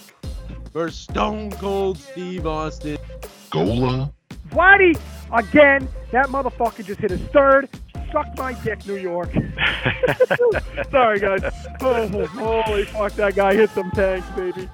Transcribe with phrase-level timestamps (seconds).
[0.72, 2.96] versus Stone Cold Steve Austin.
[3.50, 4.10] Gola.
[4.48, 4.98] Vladdy,
[5.34, 7.68] again, that motherfucker just hit his third.
[8.12, 9.28] Suck my dick, New York.
[10.90, 11.42] Sorry, guys.
[11.82, 14.70] Oh, holy fuck, that guy hit some tanks, baby.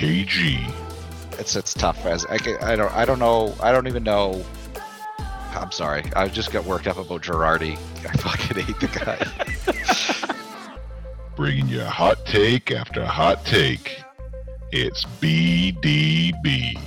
[0.00, 0.74] And KG.
[1.38, 4.44] It's it's tough as I, ca- I don't I don't know I don't even know.
[5.52, 6.04] I'm sorry.
[6.14, 7.76] I just got worked up about Girardi.
[8.06, 10.34] I fucking hate the guy.
[11.36, 14.02] Bringing you a hot take after hot take.
[14.72, 16.80] It's BDB.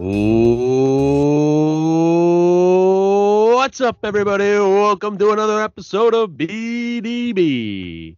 [0.00, 0.98] Ooh,
[3.68, 4.54] What's up, everybody?
[4.54, 8.16] Welcome to another episode of BDB.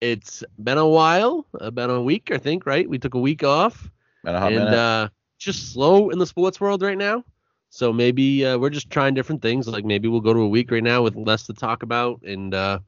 [0.00, 2.88] It's been a while, about a week, I think, right?
[2.88, 3.90] We took a week off.
[4.22, 4.78] Been a hot and minute.
[4.78, 5.08] uh,
[5.38, 7.24] just slow in the sports world right now.
[7.70, 9.66] So maybe uh, we're just trying different things.
[9.66, 12.54] Like maybe we'll go to a week right now with less to talk about, and
[12.54, 12.78] uh,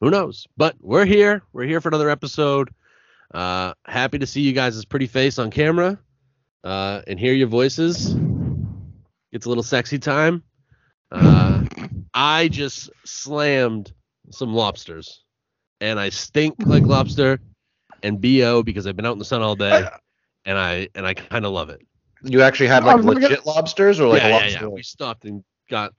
[0.00, 0.48] who knows?
[0.56, 1.44] But we're here.
[1.52, 2.70] We're here for another episode.
[3.32, 5.96] Uh, happy to see you guys' pretty face on camera
[6.64, 8.16] uh, and hear your voices.
[9.34, 10.44] It's a little sexy time.
[11.10, 11.64] Uh,
[12.14, 13.92] I just slammed
[14.30, 15.24] some lobsters,
[15.80, 17.40] and I stink like lobster
[18.04, 19.86] and bo because I've been out in the sun all day,
[20.44, 21.82] and I and I kind of love it.
[22.22, 24.66] you actually had like was looking at- legit lobsters or like yeah, a yeah, yeah.
[24.68, 25.92] We stopped and got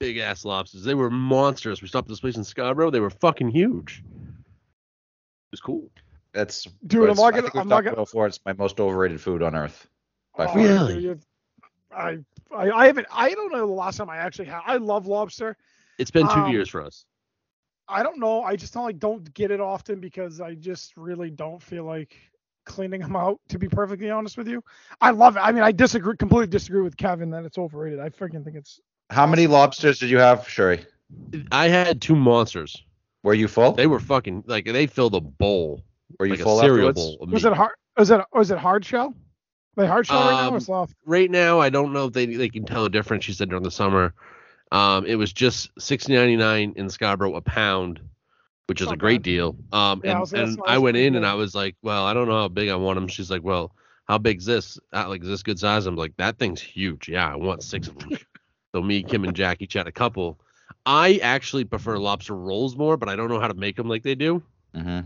[0.00, 0.82] big ass lobsters.
[0.82, 1.80] They were monsters.
[1.82, 2.90] We stopped at this place in Scarborough.
[2.90, 4.02] They were fucking huge.
[4.04, 5.88] It was cool.
[6.34, 7.60] That's Dude, it's- I'm not gonna.
[7.60, 8.26] I'm not gonna- before.
[8.26, 9.86] It's my most overrated food on earth.
[10.36, 10.56] By Oh, far.
[10.56, 11.16] Really?
[11.94, 12.18] I,
[12.54, 13.06] I, I haven't.
[13.12, 14.60] I don't know the last time I actually had.
[14.66, 15.56] I love lobster.
[15.98, 17.04] It's been two Um, years for us.
[17.88, 18.42] I don't know.
[18.42, 22.16] I just don't like don't get it often because I just really don't feel like
[22.64, 23.40] cleaning them out.
[23.48, 24.62] To be perfectly honest with you,
[25.00, 25.40] I love it.
[25.40, 28.00] I mean, I disagree, completely disagree with Kevin that it's overrated.
[28.00, 28.80] I freaking think it's.
[29.10, 30.86] How many lobsters did you have, Sherry?
[31.50, 32.82] I had two monsters.
[33.22, 33.72] Were you full?
[33.72, 35.82] They were fucking like they filled a bowl,
[36.18, 37.16] Were you like full a cereal afterwards?
[37.16, 37.26] bowl.
[37.30, 37.50] Was meat.
[37.52, 37.72] it hard?
[37.98, 39.14] Was it was it hard shell?
[39.76, 40.94] Like hard shell right now Um, or soft?
[41.06, 43.64] right now i don't know if they they can tell the difference she said during
[43.64, 44.14] the summer.
[44.70, 48.00] Um it was just six ninety nine in scarborough a pound
[48.66, 49.22] which is a great bad.
[49.22, 49.56] deal.
[49.72, 52.04] Um Yeah, and, was gonna and i went pretty in and i was like well
[52.06, 53.74] i don't know how big i want them she's like well
[54.06, 54.78] how big's this?
[54.92, 55.86] Uh, like is this good size?
[55.86, 57.08] I'm like that thing's huge.
[57.08, 58.10] Yeah i want six of them
[58.74, 60.38] so me kim and jack each had a couple.
[60.86, 64.02] I actually prefer lobster rolls more but i don't know how to make them like
[64.02, 64.42] they do.
[64.74, 65.00] Hmm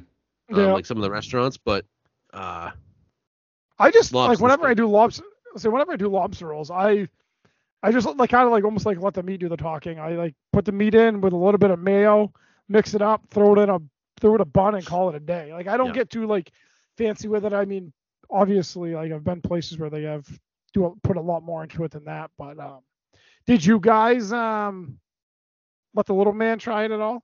[0.52, 0.72] um, Yeah.
[0.72, 1.84] like some of the restaurants but
[2.32, 2.70] uh
[3.78, 5.24] I just lobster's like whenever I do lobster.
[5.56, 7.08] So whenever I do lobster rolls, I
[7.82, 9.98] I just like kind of like almost like let the meat do the talking.
[9.98, 12.32] I like put the meat in with a little bit of mayo,
[12.68, 13.78] mix it up, throw it in a
[14.20, 15.52] throw it a bun and call it a day.
[15.52, 15.92] Like I don't Yeah.
[15.92, 16.52] get too like
[16.96, 17.52] fancy with it.
[17.52, 17.92] I mean,
[18.30, 20.26] obviously, like I've been places where they have
[20.72, 22.30] do a, put a lot more into it than that.
[22.38, 22.80] But um,
[23.46, 24.98] did you guys um
[25.94, 27.22] let the little man try it at all?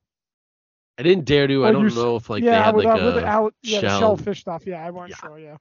[0.97, 2.85] i didn't dare to i Oh, don't you know if like they yeah, had with,
[2.85, 3.89] like uh, with the yeah, the shell.
[3.89, 4.65] shellfish stuff.
[4.65, 5.15] Yeah, I wasn't Yeah.
[5.15, 5.39] sure.
[5.39, 5.57] Yeah,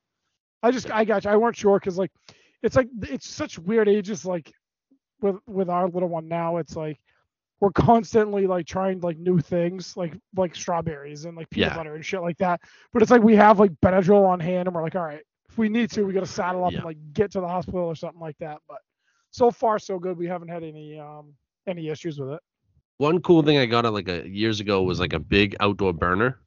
[0.62, 1.30] I just I got you.
[1.30, 2.10] I weren't sure because like
[2.62, 4.24] it's like it's such weird ages.
[4.24, 4.52] Like
[5.20, 6.98] with with our little one now, it's like
[7.60, 11.76] we're constantly like trying like new things, like like strawberries and like peanut Yeah.
[11.76, 12.60] butter and shit like that.
[12.92, 15.58] But it's like we have like Benadryl on hand, and we're like, all right, if
[15.58, 16.78] we need to, we got to saddle up Yeah.
[16.78, 18.58] and like get to the hospital or something like that.
[18.68, 18.78] But
[19.30, 20.16] so far so good.
[20.16, 21.34] We haven't had any um
[21.66, 22.40] any issues with it.
[22.98, 25.92] one cool thing I got uh, like a years ago was like a big outdoor
[25.92, 26.40] burner.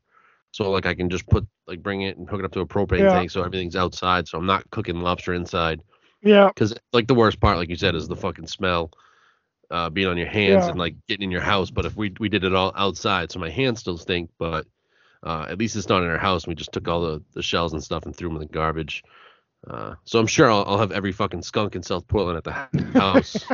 [0.55, 2.65] So like I can just put like bring it and hook it up to a
[2.65, 3.09] propane Yeah.
[3.09, 5.81] tank so everything's outside so I'm not cooking lobster inside
[6.23, 8.89] Yeah, cuz like the worst part like you said is the fucking smell
[9.69, 10.69] uh being on your hands Yeah.
[10.69, 13.39] and like getting in your house but if we we did it all outside so
[13.39, 14.65] my hands still stink but
[15.23, 17.43] uh at least it's not in our house and we just took all the the
[17.43, 19.03] shells and stuff and threw them in the garbage.
[19.67, 22.53] Uh so I'm sure I'll, I'll have every fucking skunk in South Portland at the
[22.99, 23.45] house.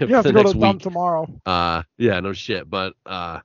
[0.00, 1.28] you have to go to the dump tomorrow.
[1.46, 2.68] Uh yeah, no shit.
[2.68, 3.40] But uh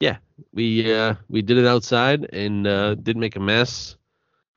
[0.00, 0.16] yeah,
[0.52, 3.96] we uh we did it outside and uh didn't make a mess.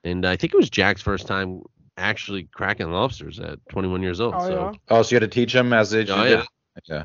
[0.03, 1.61] And I think it was Jack's first time
[1.97, 4.33] actually cracking lobsters at 21 years old.
[4.37, 4.71] Oh so yeah.
[4.89, 6.41] Oh, so you had to teach him as they Oh, yeah.
[6.77, 6.83] it?
[6.87, 7.03] Yeah.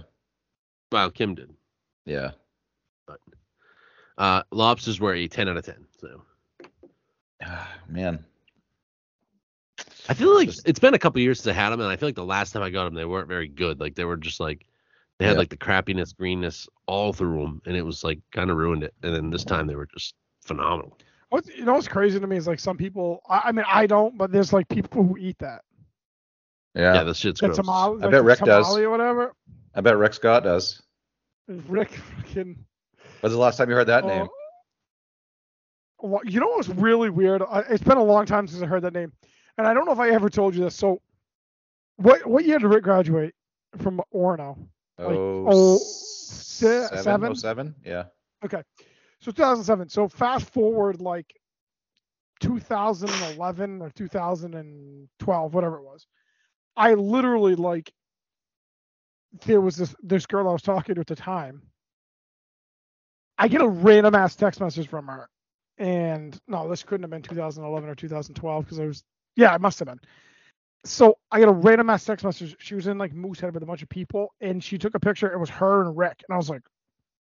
[0.93, 1.51] well, Kim did.
[2.07, 2.31] Yeah.
[4.17, 5.87] Uh lobsters were a 10 out of 10.
[5.99, 6.23] So
[7.45, 8.25] Ah, Man.
[10.09, 11.97] I feel like Just- it's been a couple years since I had them and I
[11.97, 13.81] feel like the last time I got them they weren't very good.
[13.81, 14.67] Like they were just like
[15.19, 15.39] they had Yeah.
[15.39, 18.95] like the crappiness, greenness all through them and it was like kind of ruined it.
[19.03, 20.99] And then this time they were just phenomenal.
[21.31, 23.21] What you know what's crazy to me is like some people.
[23.29, 25.63] I, I mean, I don't, but there's like people who eat that.
[26.75, 27.03] Yeah, Yeah.
[27.05, 27.59] this shit's That gross.
[27.59, 28.67] tomalley, I bet Rick does.
[28.67, 29.33] tomalley or whatever.
[29.75, 30.81] I bet Rick Scott does.
[31.49, 32.57] Rick fucking
[33.21, 34.23] When's the last time you heard that name?
[34.23, 34.29] Uh,
[36.07, 37.43] well, you know what was really weird?
[37.71, 39.13] It's been a long time since I heard that name,
[39.59, 40.75] and I don't know if I ever told you this.
[40.77, 41.01] So,
[41.97, 43.35] what what year did Rick graduate
[43.79, 44.59] from Orono?
[44.99, 47.31] Like, oh, oh, se- se- seven?
[47.31, 47.75] Oh, seven?
[47.75, 47.75] 07?
[47.85, 48.05] Yeah.
[48.45, 48.63] Okay,
[49.21, 49.89] so 2007.
[49.89, 51.35] So fast forward like
[52.41, 56.07] 2011 or 2012, whatever it was.
[56.77, 57.93] I literally like
[59.47, 61.63] there was this this girl I was talking to at the time.
[63.39, 65.29] I get a random ass text message from her,
[65.79, 69.05] and no, this couldn't have been 2011 or 2012 because I was
[69.37, 70.01] yeah, it must have been.
[70.85, 72.57] So I got a random ass text message.
[72.59, 75.33] She was in like Moosehead with a bunch of people, and she took a picture.
[75.33, 76.63] It was her and Rick, and I was like,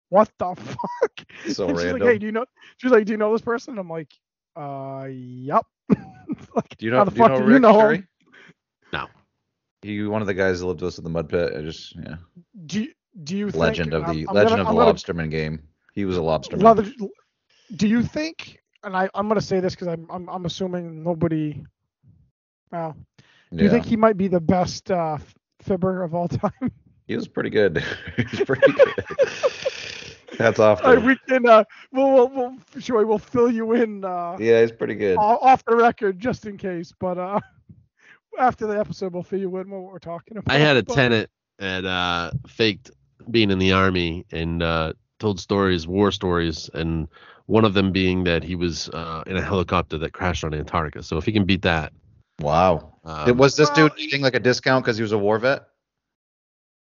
[0.08, 2.00] "What the fuck?" So and she's random.
[2.02, 2.44] like, "Hey, do you know?"
[2.78, 4.12] She's like, "Do you know this person?" I'm like,
[4.56, 5.64] "Uh, yep."
[6.54, 8.02] like, Do you know, how the do you fuck know do Rick you know?
[8.92, 9.06] No.
[9.82, 11.52] He one of the guys that lived with us in the mud pit.
[11.56, 12.16] I just yeah.
[12.66, 12.92] Do you,
[13.22, 15.62] do you Legend think, of the I'm- I'm legend gonna- of I'm the lobsterman game.
[15.92, 16.62] He was a lobsterman.
[16.62, 16.90] Leather,
[17.76, 18.60] do you think?
[18.82, 21.62] And I, I'm gonna say this because I'm, I'm I'm assuming nobody.
[22.72, 22.96] Well,
[23.54, 25.18] do you think he might be the best uh,
[25.62, 26.50] fibber of all time?
[27.06, 27.84] He was pretty good.
[28.16, 29.04] he was pretty good.
[30.38, 30.80] That's off.
[30.82, 31.46] Uh, The, we can.
[31.46, 35.16] Uh, we'll, we'll, we'll sure we'll fill you in uh, yeah, he's pretty good.
[35.18, 36.94] off the record just in case.
[36.98, 37.40] But uh,
[38.38, 40.54] after the episode, we'll fill you in what we're talking about.
[40.54, 42.90] I had a But- tenant that uh, faked
[43.30, 47.06] being in the army and uh, told stories, war stories, and
[47.46, 51.02] one of them being that he was uh, in a helicopter that crashed on Antarctica.
[51.02, 51.92] So if he can beat that,
[52.40, 52.96] Wow.
[53.04, 55.64] um, was this dude getting like a discount because he was a war vet?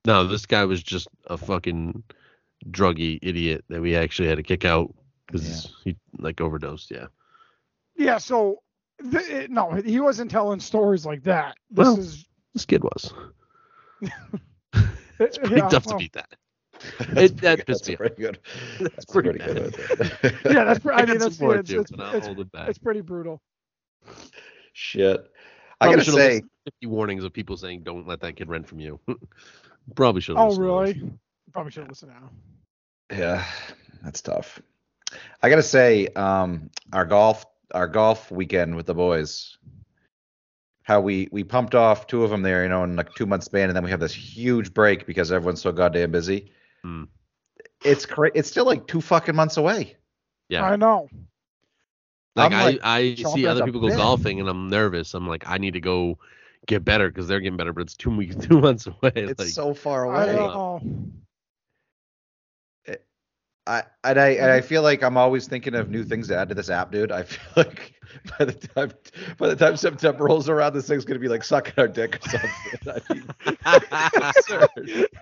[0.05, 2.03] no, this guy was just a fucking
[2.69, 4.93] druggy idiot that we actually had to kick out
[5.27, 6.91] because he like overdosed.
[6.91, 7.07] Yeah.
[7.95, 8.17] Yeah.
[8.17, 8.59] So.
[9.11, 11.55] Th- it- no, he wasn't telling stories like that.
[11.71, 13.11] This Well, is This kid was.
[14.01, 14.11] it's
[15.19, 16.29] It's pretty tough to beat that.
[17.17, 17.97] It- that That's pissed me off.
[17.99, 18.39] pretty good.
[18.79, 19.75] That's That's pretty pretty good.
[20.53, 20.79] Yeah, that's.
[20.79, 23.41] pre- I I mean, that's it's pretty brutal.
[24.73, 25.31] Shit.
[25.81, 28.67] I gotta should've say, listened 50 warnings of people saying don't let that kid rent
[28.67, 28.99] from you.
[29.95, 30.37] Probably should.
[30.37, 31.01] Oh, really?
[31.51, 32.29] Probably should listen now.
[33.11, 33.45] yeah,
[34.03, 34.61] that's tough.
[35.41, 39.57] I gotta say, um, our golf, our golf weekend with the boys,
[40.83, 43.45] how we we pumped off two of them there, you know, in like two months
[43.45, 46.51] span, and then we have this huge break because everyone's so goddamn busy.
[46.83, 47.03] Hmm.
[47.83, 49.97] It's cra- It's still like two fucking months away.
[50.49, 50.63] Yeah.
[50.63, 51.09] I know.
[52.35, 53.97] Like I'm, I, I see other people go bit.
[53.97, 55.13] golfing and I'm nervous.
[55.13, 56.17] I'm like, I need to go
[56.65, 59.11] get better because they're getting better, but it's two weeks, two months away.
[59.15, 60.35] It's like, so far I away.
[63.67, 63.81] Don't know.
[64.03, 66.49] I and I and I feel like I'm always thinking of new things to add
[66.49, 67.11] to this app, dude.
[67.11, 67.93] I feel like
[68.37, 68.91] by the time
[69.37, 72.29] by the time September rolls around, this thing's gonna be like sucking our dick or
[72.29, 73.23] something.
[73.65, 75.05] I mean.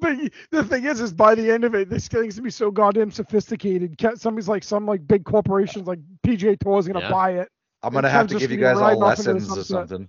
[0.00, 0.16] But
[0.50, 3.10] the thing is, is by the end of it, this thing's gonna be so goddamn
[3.10, 3.96] sophisticated.
[4.00, 7.10] Ca- Somebody's like some like big corporations like PGA Tour is gonna Yeah.
[7.10, 7.48] buy it.
[7.82, 10.08] I'm gonna have to give you guys all riding off into the lessons or something.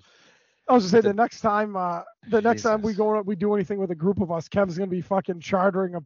[0.69, 2.97] I was gonna say The- the next time, uh, the next time we Jesus.
[2.99, 5.99] go, we do anything with a group of us, Kev's gonna be fucking chartering a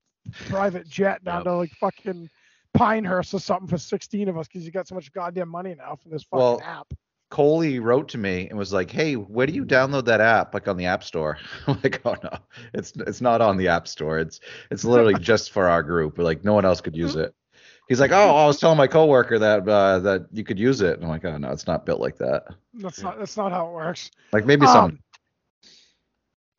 [0.47, 1.44] private jet down Yep.
[1.45, 2.29] to like fucking
[2.74, 5.95] Pinehurst or something for 16 of us because you got so much goddamn money now
[5.95, 6.94] from this fucking Well, app.
[7.29, 10.53] Coley wrote to me and was like, "Hey, where do you download that app?
[10.53, 11.38] Like on the App Store?"
[11.68, 12.38] I'm like, "Oh no,
[12.74, 14.19] it's it's not on the App Store.
[14.19, 14.39] It's
[14.71, 16.18] it's literally just for our group.
[16.18, 17.34] Like no one else could use it."
[17.89, 20.96] He's like, "Oh, I was telling my coworker that uh, that you could use it."
[20.96, 22.43] And I'm like, "Oh no, it's not built like that.
[22.75, 24.12] That's not that's not how it works.
[24.31, 25.00] Like maybe some." Um,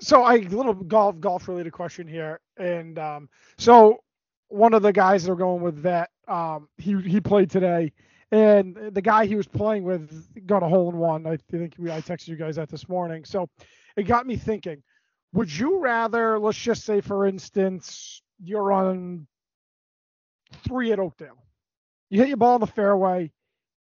[0.00, 4.02] so I little golf golf related question here, and um, so
[4.48, 7.92] one of the guys that are going with that, um, he he played today,
[8.30, 11.26] and the guy he was playing with got a hole in one.
[11.26, 13.24] I think we, I texted you guys that this morning.
[13.24, 13.48] So
[13.96, 14.82] it got me thinking:
[15.32, 19.26] Would you rather, let's just say, for instance, you're on
[20.66, 21.42] three at Oakdale,
[22.10, 23.30] you hit your ball in the fairway.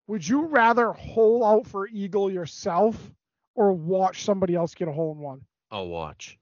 [0.07, 2.97] Would you rather hole out for eagle yourself
[3.55, 5.41] or watch somebody else get a hole in one?
[5.71, 6.37] I'll watch.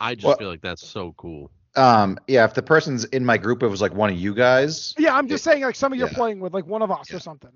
[0.00, 1.50] I just Well- feel like that's so cool.
[1.76, 4.94] Um, yeah, if the person's in my group, it was like one of you guys.
[4.98, 6.14] Yeah, I'm just saying like some of you're Yeah.
[6.14, 7.16] playing with, like one of us Yeah.
[7.16, 7.52] or something.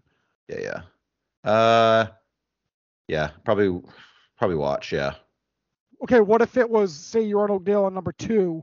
[0.49, 0.83] Yeah,
[1.45, 1.51] yeah.
[1.51, 2.07] Uh,
[3.09, 3.83] yeah, probably
[4.37, 4.93] probably watch.
[4.93, 5.15] Yeah.
[6.05, 8.63] Okay, what if it was say you're on Oakdale on number two,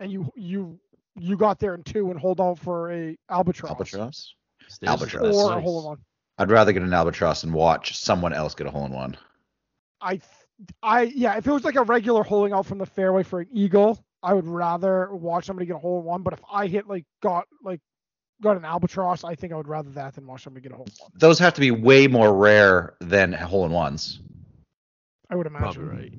[0.00, 0.78] and you you
[1.16, 4.34] you got there in two and hold out for a albatross, Albatross.
[4.68, 5.36] Stays Albatross.
[5.36, 5.98] or a hole in one.
[6.38, 9.16] I'd rather get an albatross and watch someone else get a hole in one.
[10.00, 10.24] I th-
[10.82, 13.48] I yeah, if it was like a regular holding out from the fairway for an
[13.52, 16.22] eagle, I would rather watch somebody get a hole in one.
[16.22, 17.80] But if I hit like got like
[18.40, 20.86] got an albatross, I think I would rather that than watch somebody get a hole
[20.86, 21.10] in one.
[21.14, 24.20] Those have to be way more rare than hole in ones.
[25.30, 25.72] I would imagine.
[25.72, 26.12] Probably right.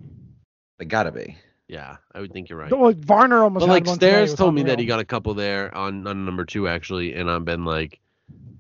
[0.79, 1.37] They gotta be.
[1.67, 2.71] Yeah, I would think you're right.
[2.71, 3.61] Like Varner almost.
[3.61, 6.25] But had like one Stairs told me that he got a couple there on on
[6.25, 7.99] number two actually, and I've been like,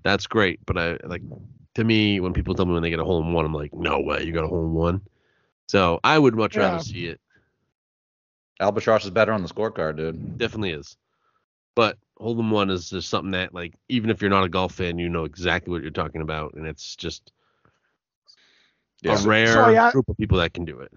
[0.03, 0.59] that's great.
[0.65, 1.21] But I like
[1.75, 3.73] to me when people tell me when they get a hole in one, I'm like,
[3.73, 5.01] no way, you got a hole in one.
[5.67, 6.57] So I would much Yeah.
[6.57, 7.19] rather see it.
[8.59, 10.37] Albatross is better on the scorecard, dude.
[10.37, 10.97] Definitely is.
[11.75, 14.73] But hole in one is just something that like even if you're not a golf
[14.75, 17.31] fan, you know exactly what you're talking about, and it's just
[19.01, 19.15] Yeah.
[19.15, 19.91] a rare So, yeah.
[19.91, 20.91] group of people that can do it.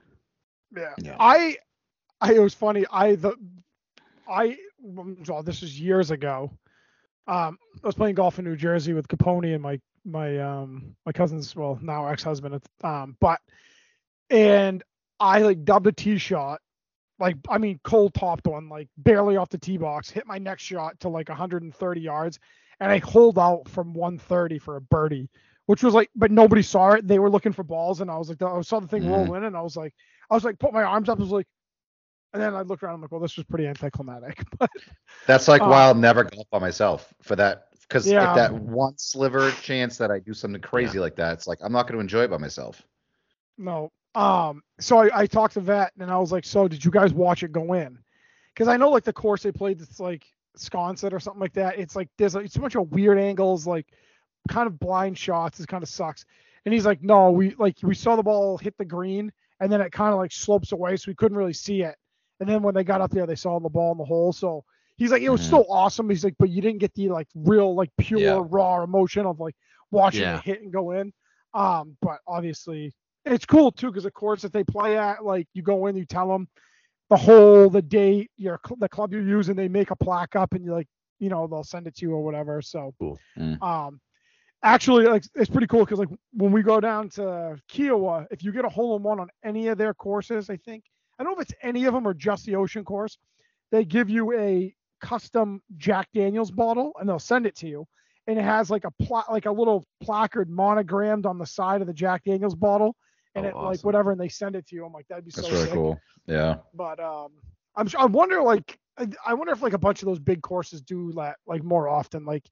[0.76, 0.94] Yeah.
[0.96, 1.18] Yeah.
[1.18, 1.56] I,
[2.20, 2.84] I it was funny.
[2.90, 3.34] I the,
[4.28, 6.50] I well, this was years ago.
[7.26, 11.12] Um, I was playing golf in New Jersey with Capone and my my um my
[11.12, 12.60] cousin's well now ex husband.
[12.82, 13.40] Um, but
[14.30, 14.82] and
[15.20, 16.60] I like dubbed a tee shot,
[17.18, 20.62] like I mean cold topped one, like barely off the tee box, hit my next
[20.64, 22.38] shot to like 130 yards,
[22.80, 25.28] and I holed out from 130 for a birdie,
[25.66, 27.06] which was like, but nobody saw it.
[27.08, 29.06] They were looking for balls, and I was like, I saw the thing Mhm.
[29.06, 29.94] roll in, and I was like,
[30.30, 31.46] I was like, put my arms up, I was like,
[32.32, 34.70] and then I looked around, I'm like, well, this was pretty anticlimactic, but
[35.26, 37.68] That's like Uh, why I'll never golf by myself for that.
[37.82, 38.22] Because Yeah.
[38.22, 41.72] if that one sliver chance that I do something crazy like that, it's like I'm
[41.72, 42.82] not going to enjoy it by myself.
[43.58, 43.90] no.
[44.16, 47.12] Um, so I, I talked to Vet, and I was like, so did you guys
[47.12, 47.98] watch it go in?
[48.54, 50.24] Because I know like the course they played, it's like
[50.56, 51.78] Sconset or something like that.
[51.78, 53.86] It's like there's a, it's a bunch of weird angles, like
[54.48, 55.60] kind of blind shots.
[55.60, 56.24] It kind of sucks.
[56.64, 59.30] And he's like, no, we like we saw the ball hit the green,
[59.60, 61.94] and then it kind of like slopes away, so we couldn't really see it.
[62.40, 64.32] And then when they got up there, they saw the ball in the hole.
[64.32, 64.64] So
[64.96, 65.46] he's like, it was Mhm.
[65.46, 66.08] still awesome.
[66.08, 68.40] He's like, but you didn't get the like real like pure Yeah.
[68.48, 69.54] raw emotion of like
[69.90, 70.38] watching Yeah.
[70.38, 71.12] it hit and go in.
[71.54, 72.92] Um, but obviously
[73.26, 76.04] it's cool too because of course if they play at, like you go in, you
[76.04, 76.48] tell them
[77.10, 80.64] the hole, the date, your the club you're using, they make a plaque up and
[80.64, 82.60] you like, you know, they'll send it to you or whatever.
[82.62, 83.18] So, Cool.
[83.38, 83.62] Mm.
[83.62, 84.00] um,
[84.62, 88.52] actually, like it's pretty cool because like when we go down to Kiawah, if you
[88.52, 90.84] get a hole in one on any of their courses, I think
[91.18, 93.18] I don't know if it's any of them or just the Ocean course,
[93.70, 97.86] they give you a custom Jack Daniels bottle and they'll send it to you.
[98.26, 101.86] And it has like a pla- like a little placard monogrammed on the side of
[101.86, 102.96] the Jack Daniels bottle,
[103.36, 104.84] and Oh, it like whatever, and they send it to you.
[104.84, 105.74] I'm like, that'd be That's so really sick.
[105.74, 106.00] cool.
[106.26, 106.56] Yeah.
[106.74, 107.32] But um,
[107.76, 110.42] I'm su- I wonder like I, I wonder if like a bunch of those big
[110.42, 112.44] courses do that like more often, like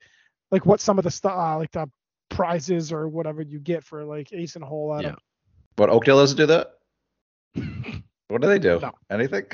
[0.50, 1.88] like what some of the stuff uh, like the
[2.29, 5.11] prizes or whatever you get for like ace and a hole out Yeah.
[5.11, 5.19] of
[5.76, 6.73] But Oakdale doesn't do that.
[8.29, 8.81] What do they do?
[8.81, 8.91] No.
[9.11, 9.45] Anything?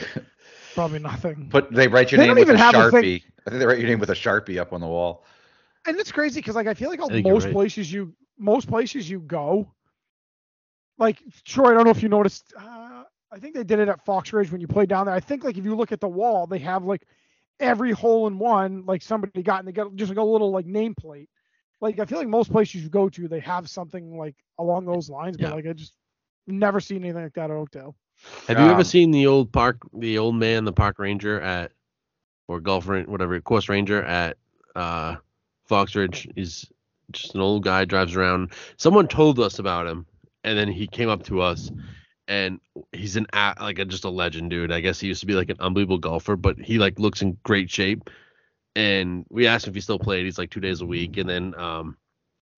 [0.74, 1.48] probably nothing.
[1.50, 3.22] Put they write your They name don't with a even have a thing- sharpie.
[3.46, 5.24] I think they write your name with a sharpie up on the wall.
[5.86, 7.52] and it's crazy because like I feel like all, I think you're most right.
[7.52, 9.70] places you most places you go,
[11.00, 12.54] like sure I don't know if you noticed.
[12.58, 15.14] Uh, I think they did it at Fox Ridge when you played down there.
[15.16, 17.04] I think like if you look at the wall, they have like
[17.60, 20.66] every hole in one like somebody got and they got just like a little like
[20.66, 21.28] nameplate.
[21.80, 25.08] Like I feel like most places you go to, they have something like along those
[25.10, 25.52] lines, but Yeah.
[25.52, 25.94] like I just
[26.46, 27.96] never seen anything like that at Oakdale.
[28.48, 31.72] Have you ever Um, seen the old park, the old man, the park ranger at,
[32.48, 34.36] or golf ran- whatever, course ranger at
[34.74, 35.16] uh,
[35.64, 36.28] Fox Ridge?
[36.34, 36.70] He's
[37.12, 38.52] just an old guy, drives around.
[38.76, 40.06] Someone told us about him,
[40.44, 41.70] and then he came up to us,
[42.28, 42.60] and
[42.92, 44.72] he's an a- like a, just a legend, dude.
[44.72, 47.36] I guess he used to be like an unbelievable golfer, but he like looks in
[47.42, 48.08] great shape.
[48.76, 50.24] And we asked him if he still played.
[50.24, 51.96] He's like two days a week, and then um,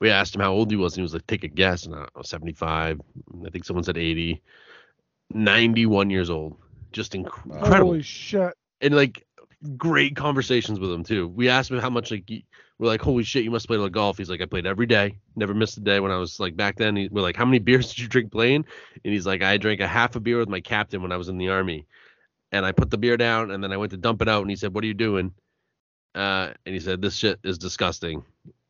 [0.00, 1.94] we asked him how old he was, and he was like, "Take a guess." And
[1.94, 3.00] I don't 75.
[3.46, 4.42] I think someone said 80.
[5.34, 6.58] 91 years old.
[6.92, 7.56] Just inc- Wow.
[7.56, 7.86] incredible.
[7.90, 8.52] Holy shit!
[8.80, 9.26] And like
[9.76, 11.28] great conversations with him too.
[11.28, 12.44] We asked him how much like he-
[12.82, 14.18] we're like, holy shit, you must play a lot of golf.
[14.18, 16.00] He's like, I played every day, never missed a day.
[16.00, 18.32] When I was like back then, he, we're like, how many beers did you drink
[18.32, 18.64] playing?
[19.04, 21.28] And he's like, I drank a half a beer with my captain when I was
[21.28, 21.86] in the army,
[22.50, 24.50] and I put the beer down, and then I went to dump it out, and
[24.50, 25.32] he said, what are you doing?
[26.16, 28.24] Uh, and he said, this shit is disgusting.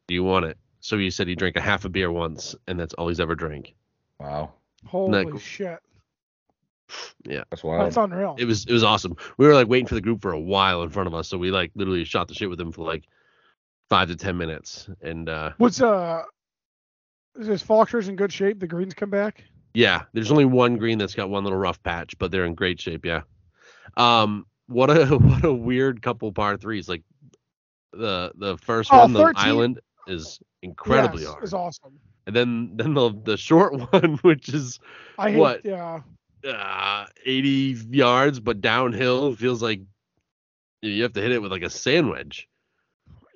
[0.08, 0.58] Do you want it?
[0.80, 3.34] So he said he drank a half a beer once, and that's all he's ever
[3.34, 3.74] drank.
[4.20, 4.52] Wow.
[4.84, 5.38] Holy cool?
[5.38, 5.78] shit!
[7.24, 7.86] Yeah, that's wild.
[7.86, 8.36] That's unreal.
[8.38, 9.16] it was it was awesome.
[9.38, 11.38] We were like waiting for the group for a while in front of us, so
[11.38, 13.04] we like literally shot the shit with him for like
[13.88, 14.88] five to ten minutes.
[15.00, 16.22] And uh What's uh?
[17.38, 18.60] Is Fox Ridge in good shape?
[18.60, 19.44] The greens come back.
[19.74, 22.78] yeah, there's only one green that's got one little rough patch, but they're in great
[22.80, 23.04] shape.
[23.06, 23.22] Yeah.
[23.96, 26.88] Um, what a what a weird couple par threes.
[26.88, 27.02] Like
[27.92, 31.98] the the first Oh, one, the island is incredibly yes, hard, Is awesome.
[32.26, 34.78] and then then the the short one, which is
[35.18, 35.38] I hate.
[35.38, 35.64] What?
[35.64, 36.00] Yeah.
[36.46, 39.80] uh 80 yards, but downhill feels like
[40.82, 42.46] you have to hit it with like a sand wedge.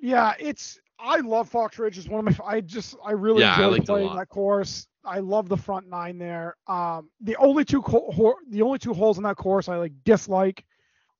[0.01, 1.97] Yeah, it's I love Fox Ridge.
[1.97, 4.87] It's one of my I just I really Yeah, enjoy playing that course.
[5.05, 6.55] I love the front nine there.
[6.67, 9.93] Um, the only two co- hor- the only two holes in that course I like
[10.03, 10.65] dislike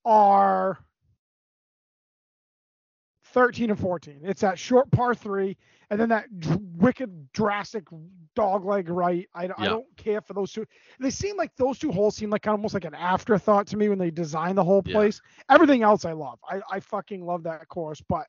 [0.06, 0.78] are
[3.26, 4.22] 13 and 14.
[4.24, 5.58] It's that short par three,
[5.90, 7.84] and then that dr- wicked drastic
[8.36, 9.28] dog leg right.
[9.34, 10.66] I, I don't care for those two.
[11.00, 14.00] They seem like those two holes seem like almost like an afterthought to me when
[14.00, 14.94] they design the whole Yeah.
[14.94, 15.22] place.
[15.50, 16.40] Everything else I love.
[16.50, 18.02] I, I fucking love that course.
[18.08, 18.28] But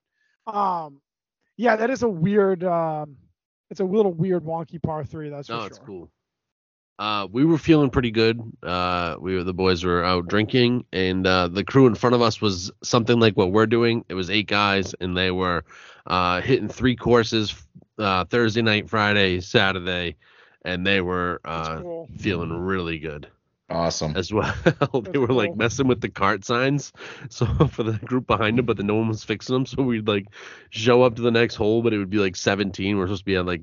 [0.48, 1.00] um,
[1.56, 2.64] yeah, that is a weird.
[2.64, 3.16] Um,
[3.70, 5.30] it's a little weird wonky par three.
[5.30, 5.78] That's No, for it's sure.
[5.78, 6.10] cool.
[6.98, 8.40] Uh, we were feeling pretty good.
[8.62, 12.22] Uh, we were the boys were out drinking, and uh, the crew in front of
[12.22, 14.04] us was something like what we're doing.
[14.08, 15.64] It was eight guys, and they were
[16.06, 17.54] uh, hitting three courses
[17.98, 20.16] uh, Thursday night, Friday, Saturday,
[20.64, 22.10] and they were uh, cool.
[22.16, 23.28] feeling really good
[23.70, 24.16] Awesome.
[24.16, 24.54] as well.
[25.12, 26.92] they were like messing with the cart signs,
[27.28, 29.66] so for the group behind them, but then no one was fixing them.
[29.66, 30.26] So we'd like
[30.70, 32.96] show up to the next hole, but it would be like 17.
[32.96, 33.62] We're supposed to be on like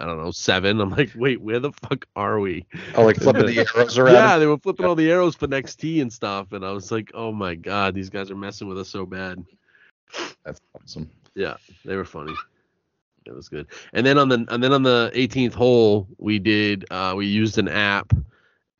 [0.00, 0.80] I don't know seven.
[0.80, 2.66] I'm like, wait, where the fuck are we?
[2.96, 4.14] Oh, like flipping the arrows around.
[4.14, 6.90] Yeah, they were flipping all the arrows for next tee and stuff, and I was
[6.90, 9.44] like, oh my god, these guys are messing with us so bad.
[10.44, 11.10] That's awesome.
[11.34, 12.34] Yeah, they were funny.
[13.26, 13.66] It was good.
[13.92, 17.58] And then on the and then on the 18th hole, we did uh we used
[17.58, 18.12] an app,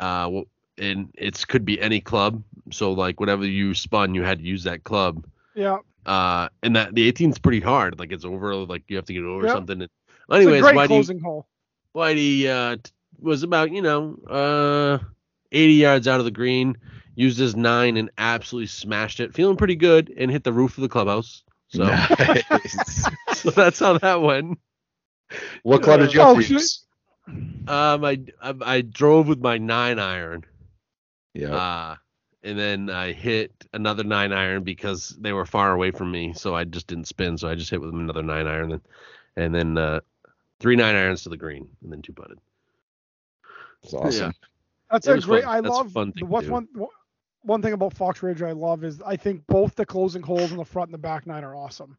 [0.01, 0.47] uh, w-
[0.79, 2.43] and it's could be any club.
[2.73, 5.25] So like whatever you spun, you had to use that club.
[5.55, 5.79] Yeah.
[6.05, 7.99] Uh, and that the 18th is pretty hard.
[7.99, 8.55] Like it's over.
[8.55, 9.53] Like you have to get over Yep.
[9.57, 9.83] something.
[9.83, 9.91] And,
[10.31, 11.47] It's anyways, a great Whitey, closing hole.
[11.95, 14.99] Whitey uh, t- was about you know uh
[15.53, 16.77] 80 yards out of the green.
[17.15, 19.33] Used his nine and absolutely smashed it.
[19.35, 21.43] Feeling pretty good and hit the roof of the clubhouse.
[21.69, 23.09] So, Nice.
[23.33, 24.59] so that's how that went.
[25.63, 26.85] what club did you Oh, have to use?
[27.29, 30.45] Um, I, I I drove with my nine iron.
[31.35, 31.55] Yeah.
[31.55, 31.97] Uh,
[32.43, 36.55] and then I hit another nine iron because they were far away from me, so
[36.55, 37.37] I just didn't spin.
[37.37, 38.81] So I just hit with another nine iron, then,
[39.37, 40.01] and then uh,
[40.61, 42.39] three nine irons to the green, and then two putted.
[43.83, 44.33] It's awesome.
[44.91, 45.45] That's It a great.
[45.45, 45.53] fun.
[45.53, 46.53] I That's love fun thing what's do.
[46.53, 46.91] one one-
[47.43, 50.57] one thing about Fox Ridge I love is I think both the closing holes in
[50.57, 51.97] the front and the back nine are awesome.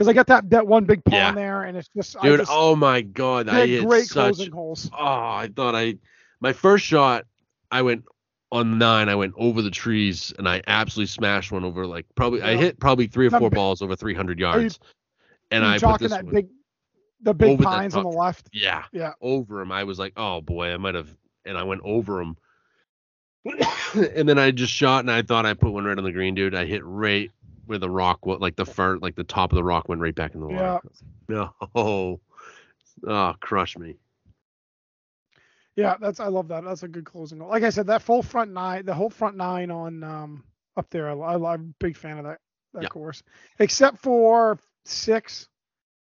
[0.00, 1.32] Because I got that that one big pond Yeah.
[1.32, 4.14] there, and it's just I Dude, just, oh my god, I hit great such.
[4.36, 4.88] closing holes.
[4.98, 5.96] Oh, I thought I
[6.40, 7.26] my first shot,
[7.70, 8.04] I went
[8.50, 9.10] on nine.
[9.10, 12.80] I went over the trees and I absolutely smashed one over like probably I hit
[12.80, 14.80] probably three or That four big- balls over 300 you- yards.
[15.50, 16.48] and you I put talking this that one, big,
[17.20, 18.48] the big pines on the left.
[18.54, 19.12] yeah, Yeah.
[19.20, 19.70] over him.
[19.70, 22.38] I was like, oh boy, I might have, and I went over him.
[23.94, 26.34] and then I just shot, and I thought I put one right on the green,
[26.34, 26.54] dude.
[26.54, 27.30] I hit right
[27.70, 30.14] where the rock, was, like the fur, like the top of the rock went right
[30.14, 30.80] back in the water.
[30.82, 30.90] Yeah.
[31.28, 32.20] No, oh,
[33.06, 33.94] oh, crush me.
[35.76, 36.64] Yeah, that's I love that.
[36.64, 37.48] That's a good closing hole.
[37.48, 40.42] Like I said, that full front nine, the whole front nine on um
[40.76, 42.40] up there, I, I'm a big fan of that
[42.74, 42.88] that Yeah.
[42.88, 43.22] course.
[43.60, 45.48] Except for six,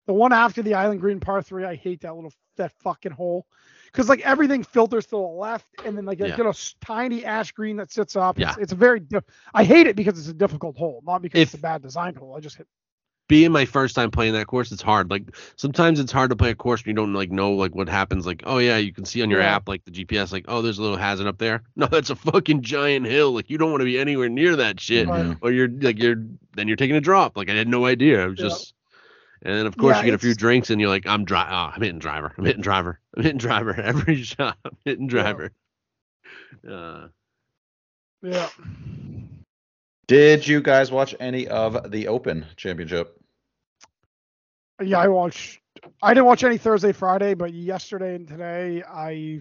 [0.09, 3.47] the one after the Island Green Par three, I hate that little that fucking hole.
[3.95, 6.37] Because like everything filters to the left, and then like you Yeah.
[6.37, 8.41] get a tiny ash green that sits up.
[8.41, 8.55] It's, Yeah.
[8.61, 8.99] it's a very.
[8.99, 9.21] Di-
[9.55, 12.17] I hate it because it's a difficult hole, not because If- it's a bad design
[12.17, 12.35] hole.
[12.37, 12.67] I just hit.
[13.29, 15.11] Being my first time playing that course, it's hard.
[15.11, 15.23] Like
[15.57, 18.27] sometimes it's hard to play a course and you don't like know like what happens.
[18.27, 19.55] Like, oh yeah, you can see on your Yeah.
[19.55, 21.63] app like the GPS, like, oh, there's a little hazard up there.
[21.77, 23.33] No, that's a fucking giant hill.
[23.33, 25.09] Like you don't want to be anywhere near that shit.
[25.09, 25.37] Right.
[25.41, 26.17] or you're like you're
[26.57, 27.37] then you're taking a drop.
[27.37, 28.25] Like I had no idea.
[28.25, 28.49] I was Yeah.
[28.49, 28.75] just
[29.45, 31.47] and then of course Yeah, you get a few drinks and you're like, I'm dry
[31.49, 32.33] oh, I'm hitting driver.
[32.37, 33.01] I'm hitting driver.
[33.17, 33.75] I'm hitting driver.
[33.81, 35.33] Every shot I'm hitting Yeah.
[35.33, 35.53] driver.
[36.69, 37.09] Uh
[38.23, 38.49] Yeah.
[40.07, 43.19] Did you guys watch any of the Open Championship?
[44.83, 45.61] Yeah, I watched.
[46.03, 49.41] I didn't watch any Thursday, Friday, but yesterday and today I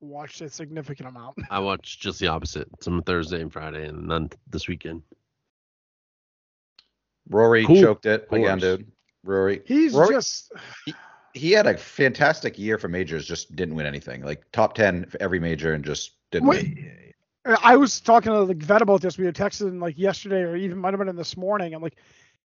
[0.00, 1.36] watched a significant amount.
[1.50, 2.68] I watched just the opposite.
[2.82, 5.02] Some Thursday and Friday and none this weekend.
[7.30, 7.80] Rory Cool.
[7.80, 8.86] choked it again, dude.
[9.24, 9.62] Rory.
[9.64, 10.52] He's Rory, just
[11.32, 14.22] he had a fantastic year for majors, just didn't win anything.
[14.22, 17.56] Like top ten for every major and just didn't Wait, win.
[17.62, 19.18] I was talking to the vet about this.
[19.18, 21.74] We had texted him like yesterday, or even might have been in this morning.
[21.74, 21.96] I'm like,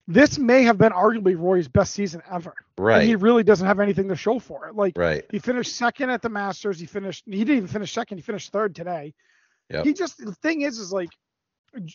[0.08, 2.54] this may have been arguably Rory's best season ever.
[2.78, 4.76] And he really doesn't have anything to show for it.
[4.76, 5.24] Like Right.
[5.32, 6.80] he finished second at the Masters.
[6.80, 7.24] He finished.
[7.26, 8.18] He didn't even finish second.
[8.18, 9.14] He finished third today.
[9.70, 9.86] Yep.
[9.86, 11.10] He just the thing is, is like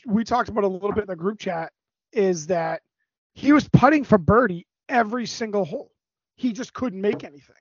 [0.07, 1.73] we talked about a little bit in the group chat.
[2.17, 2.83] Is that
[3.35, 5.93] he was putting for birdie every single hole.
[6.37, 7.57] He just couldn't make anything.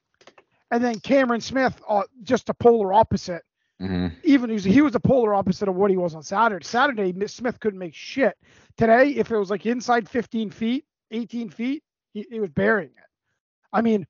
[0.72, 3.44] And then Cameron Smith, uh, just a polar opposite.
[3.80, 6.66] hmm Even he was, he was the polar opposite of what he was on Saturday.
[6.66, 8.38] Saturday, Smith couldn't make shit.
[8.78, 13.06] Today, if it was like inside 15 feet, 18 feet, he, he was burying it.
[13.74, 14.08] I mean,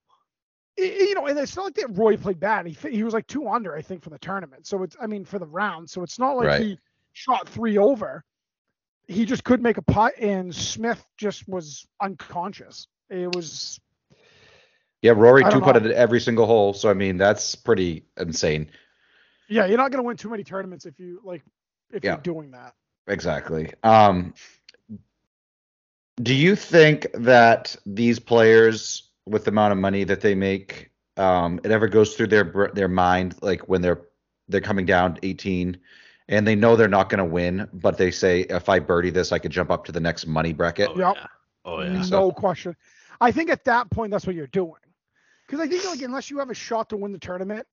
[0.79, 2.67] i- i- you know, and it's not like that Rory played bad.
[2.67, 4.65] He he was like two under, I think, for the tournament.
[4.67, 5.89] So it's, I mean, for the round.
[5.89, 6.61] So it's not like Right.
[6.61, 6.79] he
[7.13, 8.23] shot three over.
[9.07, 12.87] He just couldn't make a putt, and Smith just was unconscious.
[13.09, 13.79] It was,
[15.01, 16.73] Yeah, Rory two putted every single hole.
[16.73, 18.69] So I mean, that's pretty insane.
[19.47, 21.43] yeah, you're not gonna win too many tournaments if you like
[21.91, 22.13] if Yeah.
[22.13, 22.73] you're doing that.
[23.07, 23.71] Exactly.
[23.83, 24.33] Um,
[26.21, 31.59] Do you think that these players, with the amount of money that they make, um,
[31.63, 34.01] it ever goes through their their mind, like when they're
[34.47, 35.77] they're coming down 18,
[36.27, 39.31] and they know they're not going to win, but they say, if I birdie this,
[39.31, 40.89] I could jump up to the next money bracket.
[40.93, 41.15] Oh, Yep.
[41.15, 41.27] yeah.
[41.65, 41.89] Oh yeah.
[41.93, 42.75] no So- question.
[43.21, 44.73] I think at that point that's what you're doing.
[45.47, 47.65] Because I think like unless you have a shot to win the tournament,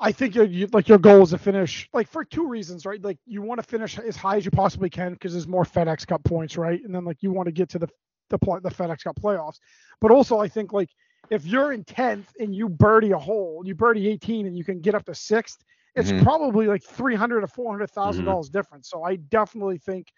[0.00, 3.00] I think your you, like your goal is to finish like for two reasons, right?
[3.02, 6.06] Like you want to finish as high as you possibly can because there's more FedEx
[6.06, 6.80] Cup points, right?
[6.82, 7.88] And then like you want to get to the
[8.30, 9.58] the pl- the FedEx Cup playoffs.
[10.00, 10.88] But also I think like
[11.30, 14.80] if you're in tenth and you birdie a hole, you birdie 18 and you can
[14.80, 15.62] get up to sixth,
[15.94, 16.22] it's Mhm.
[16.22, 18.88] probably like three hundred to four hundred thousand dollars difference.
[18.90, 20.12] So I definitely think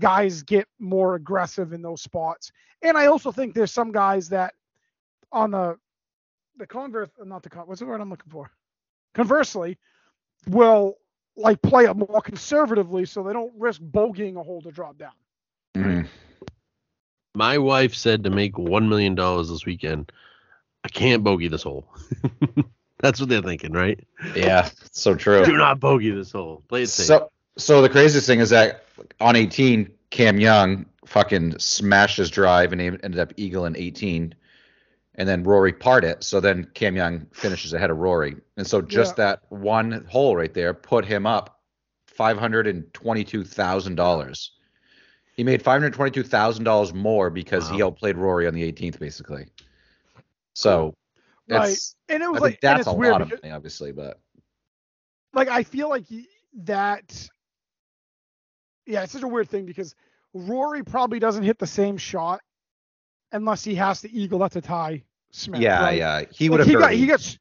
[0.00, 2.50] guys get more aggressive in those spots.
[2.82, 4.54] And I also think there's some guys that
[5.32, 5.76] on the
[6.56, 8.50] the converse, not the con, what's the word I'm looking for?
[9.14, 9.78] Conversely,
[10.48, 10.94] will
[11.36, 15.12] like play it more conservatively so they don't risk bogeying a hole to drop down.
[15.76, 16.06] Mhm.
[17.34, 20.12] My wife said to make one million dollars this weekend,
[20.84, 21.88] I can't bogey this hole.
[23.00, 24.00] That's what they're thinking, right?
[24.34, 25.44] Yeah, so true.
[25.44, 26.62] Do not bogey this hole.
[26.68, 27.06] Play it safe.
[27.06, 28.84] So, so the craziest thing is that
[29.20, 34.34] on 18, Cam Young fucking smashed his drive and he ended up eagle in 18,
[35.14, 36.24] and then Rory part it.
[36.24, 40.52] So then Cam Young finishes ahead of Rory, and so just that one hole right
[40.52, 41.60] there put him up
[42.06, 44.52] five hundred and twenty-two thousand dollars.
[45.36, 48.98] He made five hundred twenty-two thousand dollars more because he outplayed Rory on the 18th,
[48.98, 49.46] basically.
[50.54, 50.94] So,
[51.48, 51.78] Right.
[52.08, 54.20] And it was think like that's a weird lot of money, obviously, but
[55.32, 56.04] like I feel like
[56.64, 57.28] that
[58.86, 59.94] yeah, it's such a weird thing because
[60.34, 62.40] Rory probably doesn't hit the same shot
[63.32, 65.60] unless he has to eagle that's a tie Smith.
[65.60, 65.98] yeah, right?
[65.98, 66.68] yeah, he Like, would have.
[66.68, 67.38] he got he got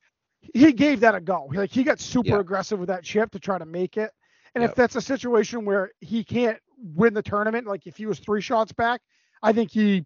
[0.53, 1.49] he gave that a go.
[1.53, 2.39] Like he got super Yeah.
[2.39, 4.11] aggressive with that chip to try to make it.
[4.55, 6.57] And if that's a situation where he can't
[6.95, 9.01] win the tournament, like if he was three shots back,
[9.43, 10.05] I think he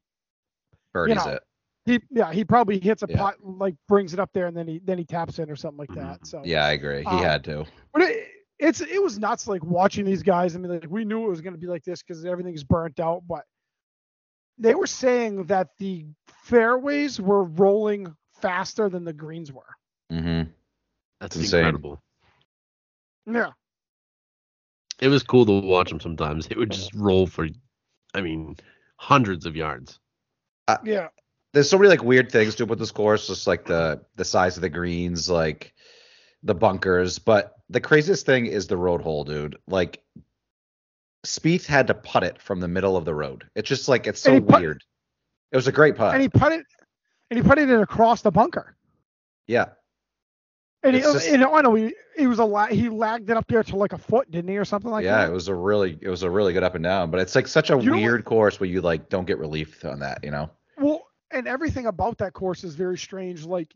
[0.94, 1.44] birdies know, it.
[1.86, 3.18] He yeah he probably hits a Yeah.
[3.18, 5.80] pot like brings it up there and then he then he taps in or something
[5.80, 6.26] like that.
[6.28, 7.00] So Yeah, I agree.
[7.02, 7.66] He Um, had to.
[7.94, 8.28] but it,
[8.60, 10.56] it's it was nuts like watching these guys.
[10.56, 13.00] I mean, like we knew it was going to be like this because everything's burnt
[13.00, 13.44] out, but
[14.60, 19.66] they were saying that the fairways were rolling faster than the greens were.
[20.12, 20.52] Mm-hmm.
[21.20, 21.60] That's insane.
[21.62, 22.00] incredible.
[23.26, 23.52] Yeah,
[25.00, 26.48] It was cool to watch them sometimes.
[26.48, 27.48] It would just roll for,
[28.14, 28.58] I mean,
[28.98, 30.00] hundreds of yards.
[30.84, 31.08] yeah.
[31.54, 34.26] There's so many like weird things to it with this course, just like the the
[34.26, 35.74] size of the greens, like
[36.44, 37.20] the bunkers.
[37.20, 39.58] But the craziest thing is the road hole, dude.
[39.68, 40.02] Like
[41.26, 43.46] Spieth had to putt it from the middle of the road.
[43.56, 44.84] It's just like it's so put- weird.
[45.52, 46.14] It was a great putt.
[46.14, 46.66] and he put it
[47.30, 48.76] and he put it across the bunker.
[49.48, 49.66] yeah,
[50.84, 53.30] And he, It's just- and oh, I know he, he was a la- he lagged
[53.30, 55.18] it up there to like a foot, didn't he, or something like yeah.
[55.18, 55.24] that?
[55.24, 57.12] Yeah, it was a really it was a really good up and down.
[57.12, 60.00] But it's like such a You weird course where you like don't get relief on
[60.00, 60.24] that.
[60.24, 60.50] You know.
[61.42, 63.46] Well, and everything about that course is very strange.
[63.46, 63.74] Like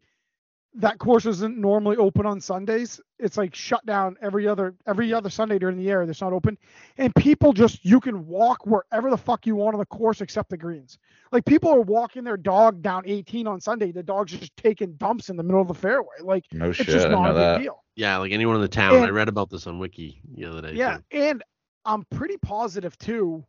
[0.77, 2.99] that course isn't normally open on Sundays.
[3.17, 6.01] It's like shut down every other every other Sunday during the year.
[6.01, 6.57] It's not open,
[6.97, 10.49] and people just you can walk wherever the fuck you want on the course except
[10.49, 10.97] the greens.
[11.31, 13.91] Like people are walking their dog down 18 on Sunday.
[13.93, 16.15] The dog's just taking dumps in the middle of the fairway.
[16.21, 16.87] Like No it's shit.
[16.87, 17.61] just didn't not know a that.
[17.61, 17.83] deal.
[17.95, 18.95] Yeah, like anyone in the town.
[18.95, 20.73] I read about this on Wiki the other day.
[20.73, 21.03] Yeah, too.
[21.11, 21.43] and
[21.85, 23.45] I'm pretty positive too.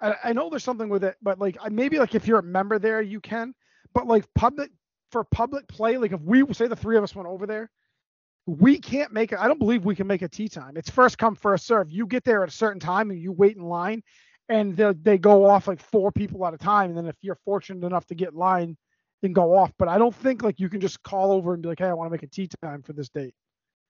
[0.00, 2.78] I, I know there's something with it, but like maybe like if you're a member
[2.78, 3.54] there, you can.
[3.94, 4.70] But like public
[5.10, 7.70] for public play, like if we say the three of us went over there,
[8.46, 9.38] we can't make it.
[9.38, 10.76] I don't believe we can make a tee time.
[10.76, 11.90] It's first come first serve.
[11.90, 14.02] You get there at a certain time and you wait in line,
[14.48, 16.90] and they they go off like four people at a time.
[16.90, 18.76] And then if you're fortunate enough to get in line,
[19.22, 19.72] then go off.
[19.78, 21.92] But I don't think like you can just call over and be like, hey, I
[21.92, 23.34] want to make a tee time for this date.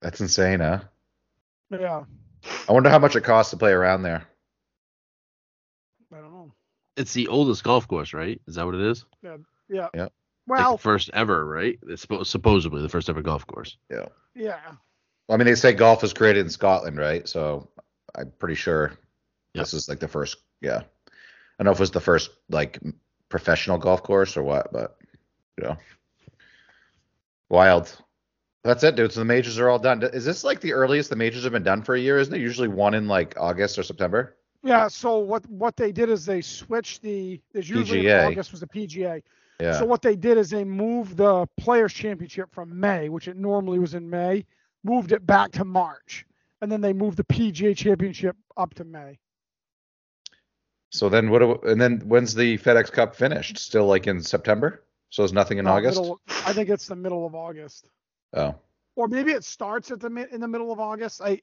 [0.01, 0.81] That's insane, huh?
[1.71, 2.03] Yeah,
[2.67, 4.25] I wonder how much it costs to play around there.
[6.99, 7.03] I don't know.
[7.03, 8.41] It's the oldest golf course, right?
[8.47, 9.05] Is that what it is?
[9.21, 9.37] Yeah.
[9.69, 10.03] Yeah.
[10.03, 10.11] Like
[10.47, 11.79] Well, the first ever, right?
[11.87, 13.77] It's suppo- supposedly the first ever golf course.
[13.89, 14.05] yeah.
[14.35, 14.59] Yeah.
[15.27, 17.27] Well, I mean, they say golf was created in Scotland, right?
[17.27, 17.69] So
[18.15, 18.93] I'm pretty sure
[19.53, 19.63] Yep.
[19.63, 20.37] this is like the first.
[20.61, 20.81] Yeah, I
[21.59, 22.79] don't know if it was the first like
[23.29, 24.97] professional golf course or what, but
[25.57, 25.77] you know,
[27.49, 27.95] wild.
[28.63, 29.11] That's it, dude.
[29.13, 30.01] So the majors are all done.
[30.03, 32.17] Is this like the earliest the majors have been done for a year?
[32.19, 34.35] Isn't it usually one in like August or September?
[34.63, 38.27] Yeah, so what what they did is they switched the there's usually PGA.
[38.27, 39.23] August was the PGA.
[39.61, 39.73] Yeah.
[39.79, 43.79] So what they did is they moved the Players Championship from May, which it normally
[43.79, 44.45] was in May,
[44.83, 46.25] moved it back to March,
[46.61, 49.17] and then they moved the PGA Championship up to May.
[50.91, 51.39] So then what?
[51.39, 53.57] do- And then when's the FedEx Cup finished?
[53.57, 54.83] Still like in September?
[55.09, 55.99] So there's nothing in Uh, August.
[55.99, 57.87] middle- I think it's the middle of August,
[58.33, 58.55] Oh,
[58.95, 61.21] or maybe it starts at the in the middle of August.
[61.21, 61.41] I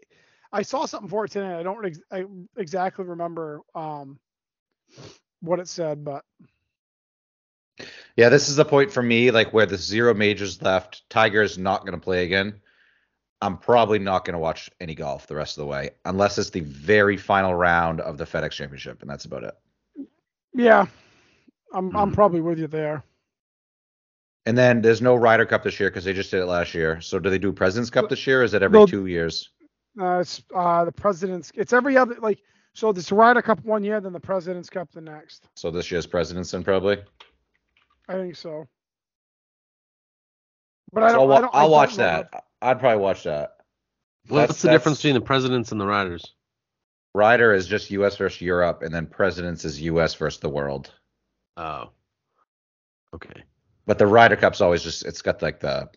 [0.52, 1.54] I saw something for it today.
[1.54, 2.24] I don't ex- I
[2.56, 4.18] exactly remember um
[5.40, 6.24] what it said, but
[8.16, 11.08] Yeah, this is the point for me, like where the zero majors left.
[11.10, 12.60] Tiger is not going to play again.
[13.42, 16.50] I'm probably not going to watch any golf the rest of the way, unless it's
[16.50, 19.54] the very final round of the FedEx Championship, and that's about it.
[20.54, 20.86] yeah,
[21.72, 22.14] I'm I'm Mhm.
[22.14, 23.04] probably with you there.
[24.46, 27.00] And then there's no Ryder Cup this year because they just did it last year.
[27.00, 28.40] So do they do President's Cup this year?
[28.40, 28.86] Or is it every No.
[28.86, 29.50] two years?
[30.00, 31.52] Uh, it's uh the president's.
[31.54, 32.40] It's every other like
[32.74, 32.92] so.
[32.92, 35.48] This Ryder Cup one year, then the President's Cup the next.
[35.54, 36.98] So this year's President's then probably.
[38.08, 38.68] I think so.
[40.92, 41.20] But I don't.
[41.30, 42.44] I'll, I don't, I I'll don't watch know that.
[42.62, 43.56] I'd probably watch that.
[44.28, 46.34] What's That's- the difference between the presidents and the Ryders?
[47.14, 48.16] Ryder is just U.S.
[48.16, 50.14] versus Europe, and then Presidents is U.S.
[50.14, 50.92] versus the world.
[51.56, 51.90] Oh.
[53.14, 53.42] Okay.
[53.86, 55.88] But the Ryder Cup's always just it's got like the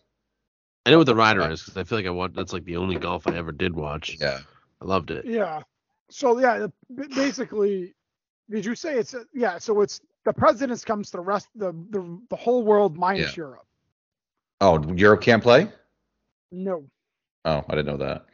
[0.86, 2.34] I know what the Ryder is because I feel like I watched.
[2.34, 4.16] That's like the only golf I ever did watch.
[4.20, 4.38] yeah.
[4.80, 5.26] I loved it.
[5.26, 5.62] Yeah.
[6.08, 6.66] So yeah,
[7.14, 7.94] basically,
[8.48, 9.58] did you say it's yeah?
[9.58, 13.66] So it's the presidents comes to the rest the the, the whole world minus Europe.
[14.62, 15.68] Oh, Europe can't play?
[16.50, 16.84] No,
[17.44, 18.24] Oh, I didn't know that.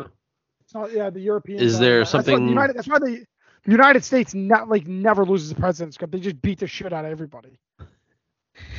[0.00, 0.92] it's not.
[0.92, 1.60] Yeah, the European.
[1.60, 3.24] Is there that's why the something- United, that's why the
[3.64, 6.10] the United States not like never loses the President's Cup.
[6.10, 7.58] They just beat the shit out of everybody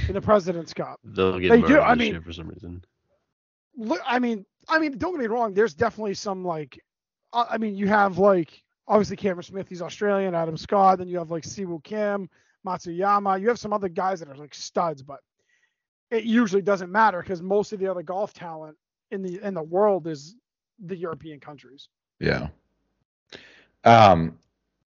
[0.07, 0.99] in the President's Cup.
[1.03, 2.83] They'll get They murdered do, I mean- year for some reason.
[3.77, 5.53] Look, I mean, I mean, don't get me wrong.
[5.53, 6.79] There's definitely some like,
[7.33, 10.33] I mean, you have like obviously Cameron Smith, he's Australian.
[10.33, 10.99] Adam Scott.
[10.99, 12.29] Then you have like Si Woo Kim,
[12.65, 13.41] Matsuyama.
[13.41, 15.19] You have some other guys that are like studs, but
[16.09, 18.77] it usually doesn't matter because most of the other golf talent
[19.11, 20.35] in the in the world is
[20.85, 21.89] the European countries.
[22.19, 22.47] Yeah.
[23.83, 24.39] Um,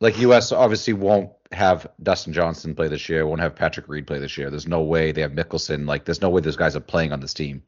[0.01, 0.51] like U.S.
[0.53, 3.27] obviously won't have Dustin Johnson play this year.
[3.27, 4.51] Won't have Patrick Reed play this year.
[4.51, 5.87] There's no way they have Mickelson.
[5.87, 7.63] Like, there's no way those guys are playing on this team.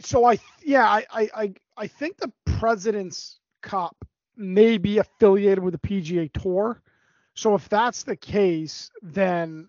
[0.00, 4.04] So I yeah I I I, I think the President's Cup
[4.36, 6.80] may be affiliated with the PGA Tour.
[7.34, 9.68] So if that's the case, then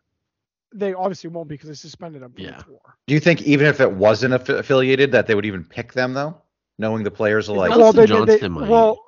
[0.73, 2.57] they obviously won't because they suspended them from Yeah.
[2.57, 2.79] the tour.
[3.07, 6.13] Do you think even if it wasn't aff- affiliated, that they would even pick them
[6.13, 6.41] though,
[6.79, 8.69] knowing the players are like, Well, well, they, Dustin they, they, Johnson might.
[8.69, 8.99] well,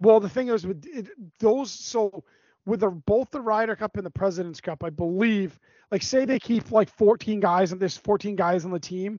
[0.00, 1.08] well, the thing is with it,
[1.40, 2.24] those, so
[2.66, 5.58] with the, both the Ryder Cup and the President's Cup, I believe,
[5.90, 9.18] like say they keep like 14 guys and there's 14 guys on the team,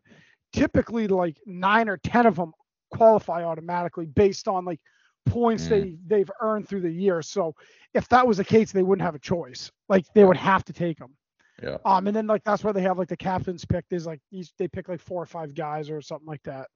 [0.54, 2.54] typically like nine or 10 of them
[2.92, 4.80] qualify automatically based on like
[5.26, 5.70] points Mm.
[5.70, 7.22] they they've earned through the year.
[7.22, 7.56] So
[7.94, 9.72] if that was the case, they wouldn't have a choice.
[9.88, 11.16] Like they would have to take them.
[11.62, 11.78] Yeah.
[11.86, 13.86] Um, and then like that's why they have like the captains pick.
[13.90, 16.68] There's like these they pick like four or five guys or something like that.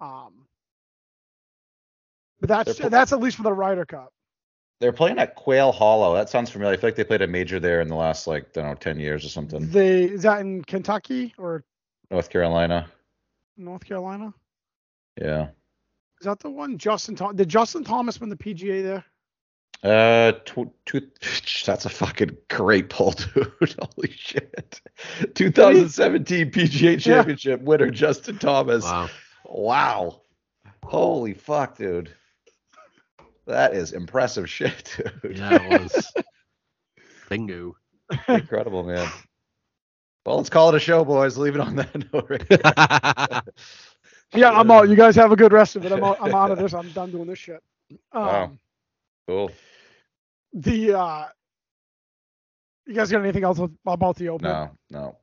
[0.00, 0.46] Um,
[2.42, 4.12] but that's pl- that's at least for the Ryder Cup.
[4.80, 6.12] they're playing at Quail Hollow.
[6.14, 6.74] That sounds familiar.
[6.74, 8.74] I feel like they played a major there in the last like I don't know,
[8.74, 9.70] ten years or something.
[9.70, 11.62] They is that in Kentucky or
[12.10, 12.90] North Carolina.
[13.56, 14.34] North Carolina?
[15.20, 15.48] Yeah.
[16.20, 17.36] Is that the one Justin Thomas?
[17.36, 19.04] Did Justin Thomas win the PGA there?
[19.84, 21.00] Uh, tw- two,
[21.66, 23.52] that's a fucking great pull, dude.
[23.60, 24.80] Holy shit.
[25.34, 28.84] 2017 PGA Championship winner Justin Thomas.
[28.84, 29.08] Wow.
[29.46, 30.20] Wow.
[30.84, 32.12] Holy fuck, dude.
[33.46, 35.38] That is impressive shit, dude.
[35.38, 36.12] Yeah, it was.
[37.28, 37.76] Bingo.
[38.28, 39.08] Incredible, man.
[40.24, 41.36] Well, let's call it a show, boys.
[41.36, 42.30] Leave it on that note.
[42.30, 43.44] Right
[44.34, 44.88] Yeah, I'm out.
[44.88, 45.92] You guys have a good rest of it.
[45.92, 46.72] I'm out, I'm out of this.
[46.72, 47.62] I'm done doing this shit.
[48.12, 48.52] Um, Wow.
[49.28, 49.50] cool.
[50.54, 51.24] The uh,
[52.86, 54.48] you guys got anything else about the Open?
[54.48, 55.16] No, no.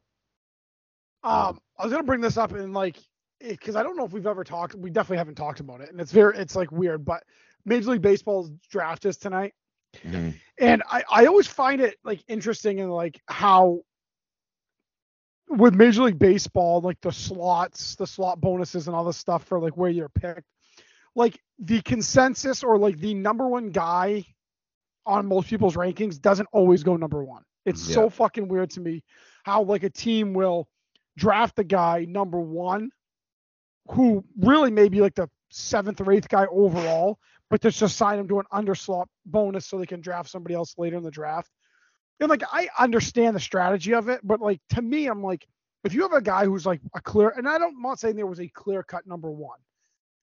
[1.23, 2.97] Um, I was gonna bring this up and like,
[3.39, 4.75] because I don't know if we've ever talked.
[4.75, 7.03] We definitely haven't talked about it, and it's very, it's like weird.
[7.05, 7.23] But
[7.69, 9.53] Major League Baseball's draft is tonight,
[10.03, 10.33] Mhm.
[10.59, 13.81] and I, I always find it like interesting and like how
[15.49, 19.59] with Major League Baseball, like the slots, the slot bonuses, and all this stuff for
[19.59, 20.43] like where you're picked,
[21.15, 24.25] like the consensus or like the number one guy
[25.05, 27.43] on most people's rankings doesn't always go number one.
[27.65, 27.95] It's Yeah.
[27.95, 29.03] so fucking weird to me
[29.43, 30.67] how like a team will
[31.17, 32.91] draft the guy number one
[33.91, 37.17] who really may be like the seventh or eighth guy overall,
[37.49, 40.75] but to just sign him to an underslot bonus so they can draft somebody else
[40.77, 41.49] later in the draft.
[42.19, 45.47] And like I understand the strategy of it, but like to me, I'm like,
[45.83, 48.15] if you have a guy who's like a clear, and I don't I'm not saying
[48.15, 49.59] there was a clear cut number one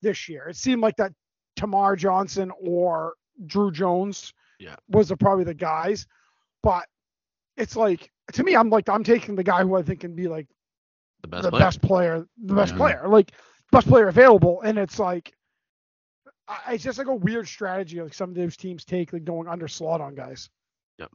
[0.02, 0.48] this year.
[0.48, 1.12] It seemed like that
[1.58, 3.14] Termarr Johnson or
[3.46, 4.76] Drew Jones Yeah.
[4.88, 6.06] was the, probably the guys,
[6.62, 6.86] but
[7.56, 10.28] it's like to me, I'm like I'm taking the guy who I think can be
[10.28, 10.48] like
[11.22, 11.62] The best the player.
[11.64, 12.76] best player, the best Yeah.
[12.76, 13.32] player, like
[13.72, 15.35] best player available, and it's like
[16.48, 19.48] I- it's just like a weird strategy like some of those teams take, like going
[19.48, 20.48] under slot on guys.
[20.98, 21.06] Yeah.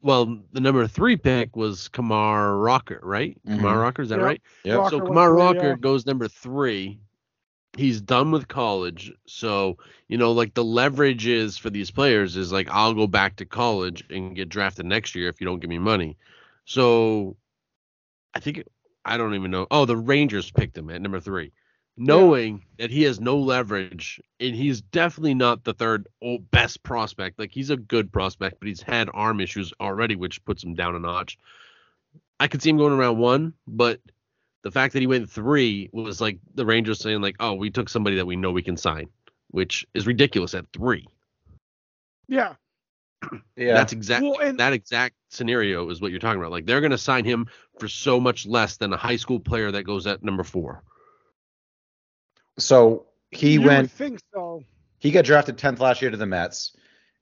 [0.00, 3.38] Well, the number three pick was Kumar Rocker, right?
[3.46, 3.56] Mhm.
[3.56, 4.24] Kumar Rocker, is that Yep.
[4.24, 4.42] right?
[4.64, 4.88] Yeah.
[4.88, 5.76] So went Kumar three, Rocker yeah.
[5.76, 7.00] goes number three.
[7.76, 9.12] he's done with college.
[9.26, 9.78] So,
[10.08, 13.44] you know, like the leverage is for these players is like, I'll go back to
[13.44, 16.16] college and get drafted next year if you don't give me money.
[16.64, 17.36] So
[18.34, 18.64] I think,
[19.04, 19.68] I don't even know.
[19.70, 21.52] Oh, the Rangers picked him at number three,
[22.00, 26.08] knowing that he has no leverage and he's definitely not the third
[26.50, 27.38] best prospect.
[27.38, 30.94] Like he's a good prospect, but he's had arm issues already, which puts him down
[30.94, 31.38] a notch.
[32.40, 34.00] I could see him going around one, but
[34.62, 37.90] the fact that he went three was like the Rangers saying like, "Oh, we took
[37.90, 39.08] somebody that we know we can sign,"
[39.50, 41.06] which is ridiculous at three.
[42.28, 42.54] Yeah.
[43.56, 43.74] Yeah.
[43.74, 44.22] That's exact.
[44.22, 46.50] Well, and- that exact scenario is what you're talking about.
[46.50, 47.46] Like they're going to sign him
[47.78, 50.82] for so much less than a high school player that goes at number four.
[52.60, 54.64] So he you went think so.
[54.98, 56.76] he got drafted 10th last year to the Mets,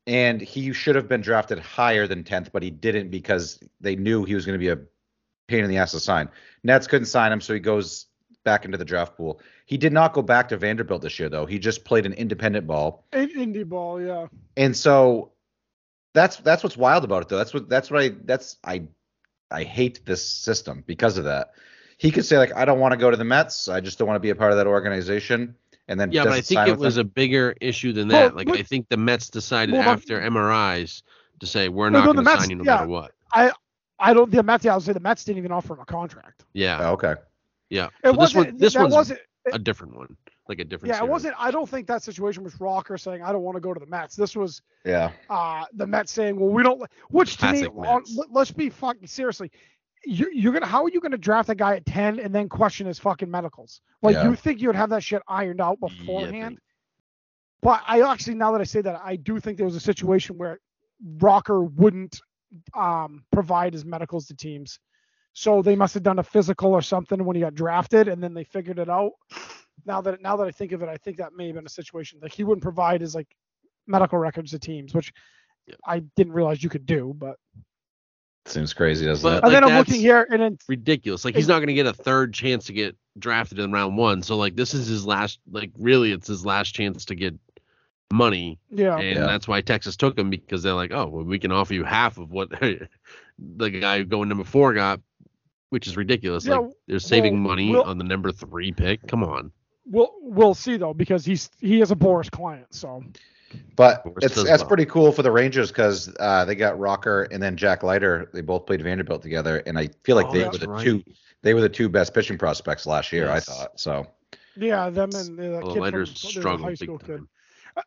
[0.06, 4.24] and he should have been drafted higher than 10th, but he didn't because they knew
[4.24, 4.78] he was going to be a
[5.48, 6.28] pain in the ass to sign.
[6.62, 8.06] Mets couldn't sign him, so he goes
[8.44, 9.40] back into the draft pool.
[9.66, 11.46] He did not go back to Vanderbilt this year, though.
[11.46, 14.26] He just played an independent ball, An indie ball, yeah.
[14.56, 15.32] and so
[16.14, 17.36] that's that's what's wild about it, though.
[17.36, 18.84] That's what that's what I that's I
[19.50, 21.52] I hate this system because of that.
[21.98, 23.68] He could say like, I don't want to go to the Mets.
[23.68, 25.54] I just don't want to be a part of that organization.
[25.88, 27.06] And then Yeah, but I think it was them.
[27.06, 28.36] a bigger issue than Well, that.
[28.36, 31.02] Like but- I think the Mets decided Well, but- after MRIs
[31.40, 32.74] to say we're No, not no, going to sign you no yeah.
[32.76, 33.12] matter what.
[33.32, 33.52] I
[34.00, 34.30] I don't.
[34.30, 34.64] The Mets.
[34.64, 36.44] I would say the Mets didn't even offer him a contract.
[36.52, 37.14] Yeah, Oh, okay.
[37.68, 37.86] yeah.
[37.86, 38.46] It So this wasn't.
[38.46, 39.20] one, this that one's wasn't.
[39.52, 40.16] a different one,
[40.48, 40.94] like a different.
[40.94, 41.34] Yeah, it wasn't.
[41.36, 43.86] I don't think that situation was Rocker saying I don't want to go to the
[43.86, 44.14] Mets.
[44.14, 45.10] This was Yeah.
[45.28, 46.80] uh the Mets saying, well, we don't.
[47.10, 49.50] Which to Classic me, on, let- let's be fucking seriously.
[50.04, 50.66] You're, you're gonna.
[50.66, 53.80] How are you gonna draft a guy at ten and then question his fucking medicals?
[54.02, 54.28] Like Yeah.
[54.28, 56.56] you think you'd have that shit ironed out beforehand?
[56.56, 56.62] they-
[57.62, 60.38] But I actually, now that I say that, I do think there was a situation
[60.38, 60.60] where
[61.20, 62.20] Rocker wouldn't
[62.74, 64.78] um, provide his medicals to teams.
[65.34, 68.34] So they must have done a physical or something when he got drafted, and then
[68.34, 69.12] they figured it out.
[69.84, 71.68] Now that now that I think of it, I think that may have been a
[71.68, 73.28] situation like he wouldn't provide his like
[73.86, 75.12] medical records to teams, which
[75.66, 75.74] Yeah.
[75.86, 77.14] I didn't realize you could do.
[77.16, 77.36] But
[78.48, 79.44] Seems crazy, doesn't But- it?
[79.44, 81.24] and Like then I'm looking here, and it's ridiculous.
[81.24, 84.22] Like he's not going to get a third chance to get drafted in round one.
[84.22, 85.38] So like this is his last.
[85.50, 87.34] Like really, it's his last chance to get
[88.10, 89.26] money, yeah, and Yeah.
[89.26, 92.16] that's why Texas took him because they're like, oh, well, we can offer you half
[92.16, 92.48] of what
[93.38, 95.00] the guy going number four got,
[95.68, 96.46] which is ridiculous.
[96.46, 99.06] Yeah, like they're saving well, money we'll- on the number three pick.
[99.06, 99.52] Come on.
[99.84, 103.02] we'll we'll see though because he's he is a Boris client, so
[103.76, 104.68] But it's that's well.
[104.68, 108.28] pretty cool for the Rangers because uh, they got Rocker and then Jack Leiter.
[108.34, 110.84] They both played Vanderbilt together, and I feel like Oh, they were the right.
[110.84, 111.02] two.
[111.42, 113.26] They were the two best pitching prospects last year.
[113.26, 113.48] Yes.
[113.48, 114.06] I thought so.
[114.56, 117.22] yeah, them and the Well, kid Leiter's from, struggled high school kid.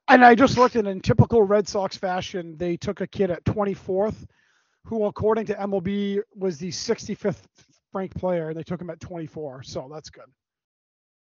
[0.07, 3.43] And I just looked, and in typical Red Sox fashion, they took a kid at
[3.43, 4.25] 24th,
[4.85, 7.43] who, according to MLB, was the 65th
[7.93, 9.63] ranked player, and they took him at 24.
[9.63, 10.23] So that's good.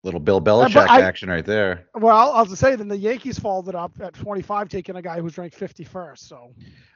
[0.07, 1.87] Little Bill uh, but Belichick I- action right there.
[1.95, 5.03] Well, I'll, I'll just say then the Yankees followed it up at 25, taking a
[5.03, 6.19] guy who's ranked 51st.
[6.19, 6.53] So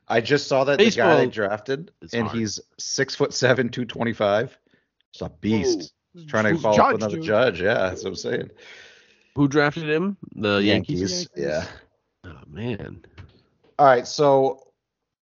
[0.08, 2.38] I just saw that the guy they drafted, and hard.
[2.38, 4.56] he's six foot seven, two twenty five.
[5.12, 5.92] It's a beast.
[6.26, 7.24] Trying to Who's follow Judge, up another dude.
[7.24, 7.60] judge.
[7.60, 8.50] Yeah, that's what I'm saying.
[9.36, 10.16] Who drafted him?
[10.34, 11.00] The Yankees.
[11.00, 11.28] Yankees.
[11.36, 11.64] Yeah.
[12.24, 13.04] Oh man.
[13.78, 14.62] All right, so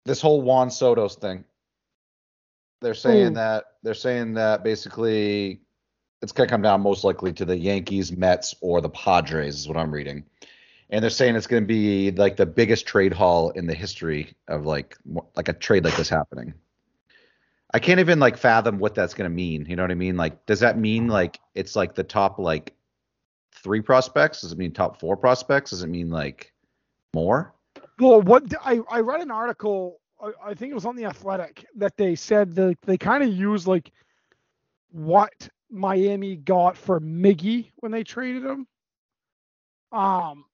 [0.05, 1.43] this whole Juan Soto's thing.
[2.81, 3.35] They're saying Ooh.
[3.35, 5.61] that they're saying that basically
[6.21, 9.77] it's gonna come down most likely to the Yankees, Mets, or the Padres is what
[9.77, 10.25] I'm reading.
[10.89, 14.65] And they're saying it's gonna be like the biggest trade haul in the history of
[14.65, 14.97] like
[15.35, 16.53] like a trade like this happening.
[17.73, 19.65] I can't even like fathom what that's gonna mean.
[19.67, 20.17] You know what I mean?
[20.17, 22.73] Like, does that mean like it's like the top like
[23.51, 24.41] three prospects?
[24.41, 25.71] Does it mean top four prospects?
[25.71, 26.53] Does it mean like
[27.13, 27.53] more?
[27.99, 31.65] Well, what I, I read an article, I, I think it was on the Athletic,
[31.75, 33.91] that they said that they kind of used like
[34.91, 38.67] what Miami got for Miggy when they traded him.
[39.91, 40.45] Um,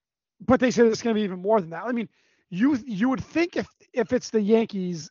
[0.46, 1.84] but they said it's going to be even more than that.
[1.86, 2.10] I mean,
[2.50, 5.10] you you would think if if it's the Yankees,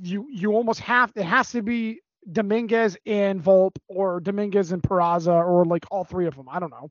[0.00, 2.00] you you almost have it has to be
[2.32, 6.48] Dominguez and Volpe or Dominguez and Peraza or like all three of them.
[6.48, 6.90] I don't know.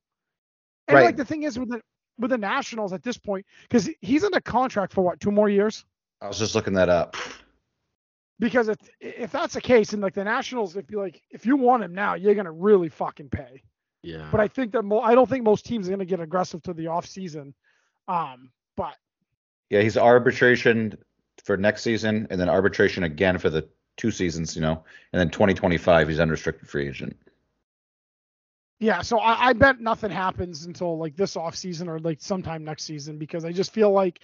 [0.87, 1.05] And Right.
[1.05, 1.81] like the thing is with the
[2.19, 5.85] with the Nationals at this point, because he's a contract for what two more years.
[6.21, 7.15] I was just looking that up.
[8.39, 11.57] Because if if that's the case, and like the Nationals, if you like if you
[11.57, 13.63] want him now, you're gonna really fucking pay.
[14.03, 14.27] Yeah.
[14.31, 16.73] But I think that mo- I don't think most teams are gonna get aggressive to
[16.73, 17.53] the off season.
[18.07, 18.95] Um, but
[19.69, 20.97] Yeah, he's arbitration
[21.43, 24.83] for next season, and then arbitration again for the two seasons, you know,
[25.13, 27.17] and then 2025 he's unrestricted free agent.
[28.79, 32.63] yeah, so I, I bet nothing happens until like this off season or like sometime
[32.63, 34.19] next season because I just feel like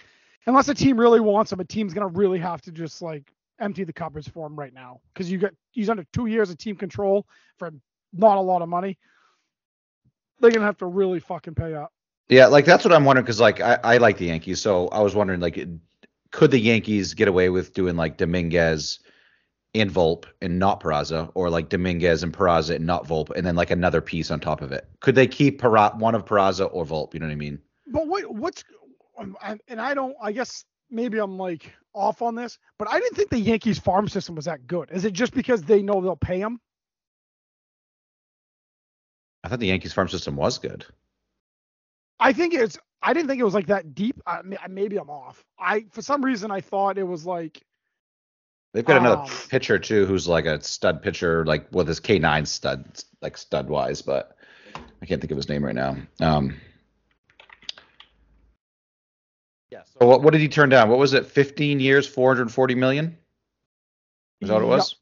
[0.46, 3.84] unless a team really wants him, a team's gonna really have to just like empty
[3.84, 6.76] the cupboards for him right now because you got he's under two years of team
[6.76, 7.26] control
[7.58, 7.70] for
[8.12, 8.98] not a lot of money.
[10.40, 11.92] they're gonna have to really fucking pay up.
[12.28, 15.00] Yeah, like that's what I'm wondering because like I, I like the Yankees, so I
[15.00, 15.58] was wondering like
[16.30, 18.98] could the Yankees get away with doing like Dominguez
[19.74, 23.56] and Volpe and not Peraza, or like Dominguez and Peraza and not Volpe, and then
[23.56, 24.88] like another piece on top of it?
[25.00, 27.14] Could they keep Pera- one of Peraza or Volpe?
[27.14, 27.58] You know what I mean?
[27.88, 28.64] But what what's
[29.68, 30.64] and I don't I guess
[30.94, 34.46] maybe I'm like off on this, but I didn't think the Yankees farm system was
[34.46, 34.90] that good.
[34.92, 36.60] Is it just because they know they'll pay him?
[39.42, 40.86] I thought the Yankees farm system was good.
[42.18, 44.20] I think it's I didn't think it was like that deep.
[44.26, 45.44] I maybe I'm off.
[45.58, 47.62] I for some reason I thought it was like
[48.72, 52.44] They've got another Um, pitcher too, who's like a stud pitcher, like with his K9
[52.44, 52.84] stud,
[53.22, 54.36] like stud wise, but
[55.00, 55.96] I can't think of his name right now.
[56.20, 56.56] Um,
[59.74, 59.82] yeah.
[59.98, 60.88] So what, what did he turn down?
[60.88, 61.26] What was it?
[61.26, 63.16] 15 years, 440 million.
[64.40, 64.94] Is that what it was?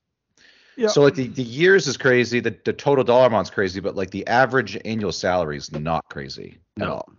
[0.77, 0.89] Yeah.
[0.89, 4.11] So like the, the years is crazy, the, the total dollar amount's crazy, but like
[4.11, 7.11] the average annual salary is not crazy at all.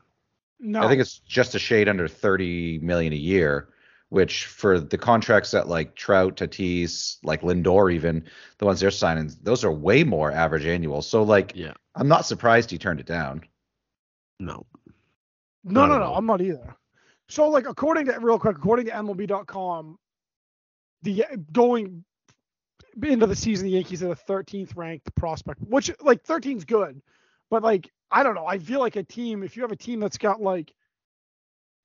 [0.60, 0.82] no.
[0.82, 3.70] I think it's just a shade under 30 million a year,
[4.10, 8.24] which for the contracts that like Trout, Tatis, like Lindor, even
[8.58, 11.04] the ones they're signing, those are way more average annual.
[11.04, 11.74] So like, Yeah.
[11.96, 13.44] I'm not surprised he turned it down.
[14.40, 14.66] No.
[15.64, 16.14] No, Not no, no.
[16.16, 16.76] I'm not either.
[17.30, 19.98] So, like, according to real quick, according to MLB.com,
[21.04, 22.04] the going
[23.02, 27.02] into the season, the Yankees are the 13th ranked prospect, which like 13's good,
[27.50, 28.46] but like I don't know.
[28.46, 30.74] I feel like a team, if you have a team that's got like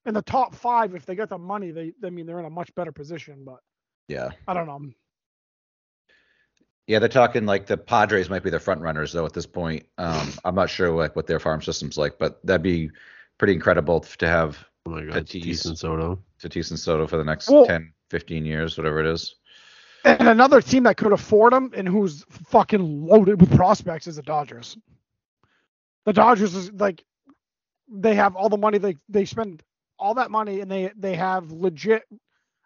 [0.05, 2.49] in the top five, if they got the money, they, I mean, they're in a
[2.49, 3.43] much better position.
[3.43, 3.59] But
[4.07, 4.29] Yeah.
[4.47, 4.91] I don't know.
[6.85, 9.85] Yeah, they're talking like the Padres might be the front runners though at this point.
[9.97, 12.89] Um, I'm not sure like what their farm system's like, but that'd be
[13.37, 14.57] pretty incredible to have
[14.89, 15.25] Oh my God.
[15.25, 15.43] Tatis.
[15.43, 16.19] Tatis and Soto.
[16.41, 19.35] Tatis and Soto for the next Well- 10, 15 years, whatever it is.
[20.03, 24.21] And another team that could afford him and who's fucking loaded with prospects is the
[24.23, 24.77] Dodgers.
[26.05, 27.03] The Dodgers is like
[27.91, 29.61] they have all the money they they spend
[29.97, 32.03] all that money and they they have legit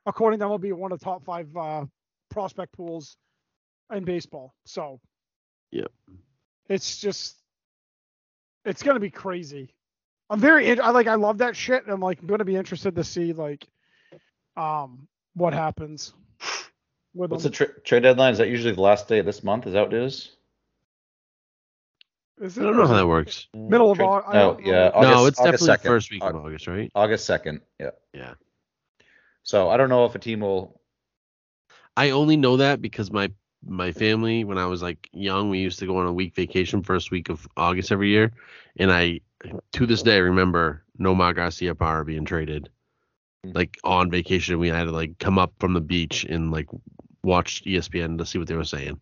[0.06, 1.86] according to MLB one of the top five uh,
[2.30, 3.18] prospect pools
[3.92, 4.54] in baseball.
[4.66, 5.00] So
[5.72, 5.92] Yep.
[6.70, 7.36] it's just
[8.64, 9.74] it's gonna be crazy.
[10.34, 11.84] I'm very I like I love that shit.
[11.84, 13.68] And I'm like gonna be interested to see like
[14.58, 16.12] um what happens
[17.14, 17.52] with What's them.
[17.52, 18.32] the tra- trade deadline?
[18.32, 19.68] Is that usually the last day of this month?
[19.68, 20.32] Is that what it is?
[22.42, 23.48] Is I don't know how that works.
[23.54, 24.72] Middle of Trade- Au- No, don't know.
[24.72, 24.90] yeah.
[25.02, 25.82] no, it's August definitely 2nd.
[25.94, 26.92] first week of August, right?
[26.96, 27.62] August second.
[27.80, 27.92] Yeah.
[28.12, 28.34] Yeah.
[29.44, 30.82] So I don't know if a team will.
[31.96, 33.32] I only know that because my
[33.64, 36.82] my family, when I was like young, we used to go on a week vacation
[36.82, 38.32] first week of August every year,
[38.78, 39.22] and I
[39.74, 42.70] to this day remember Nomar Garciaparra being traded,
[43.46, 43.56] mm.
[43.56, 44.60] like on vacation.
[44.60, 46.68] We had to like come up from the beach and like
[47.24, 49.00] watch ESPN to see what they were saying.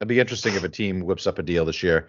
[0.00, 2.08] It'd be interesting if a team whips up a deal this year.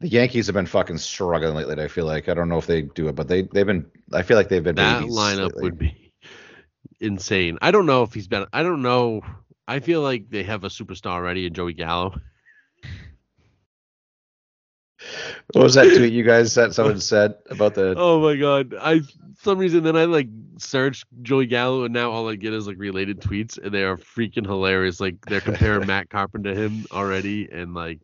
[0.00, 1.82] The Yankees have been fucking struggling lately.
[1.82, 3.86] I feel like I don't know if they do it, but they they've been.
[4.12, 4.76] I feel like they've been.
[4.76, 5.62] That lineup lately.
[5.62, 6.12] would be
[7.00, 7.58] insane.
[7.62, 8.46] I don't know if he's been.
[8.52, 9.22] I don't know.
[9.66, 12.20] I feel like they have a superstar already in Joey Gallo.
[15.52, 16.74] What was that tweet you guys said?
[16.74, 17.94] Someone said about the.
[17.98, 18.74] Oh my god!
[18.80, 19.00] I
[19.42, 20.28] some reason then I like
[20.58, 23.96] searched Joey Gallo and now all I get is like related tweets and they are
[23.96, 25.00] freaking hilarious.
[25.00, 28.00] Like they're comparing Matt Carpenter to him already and like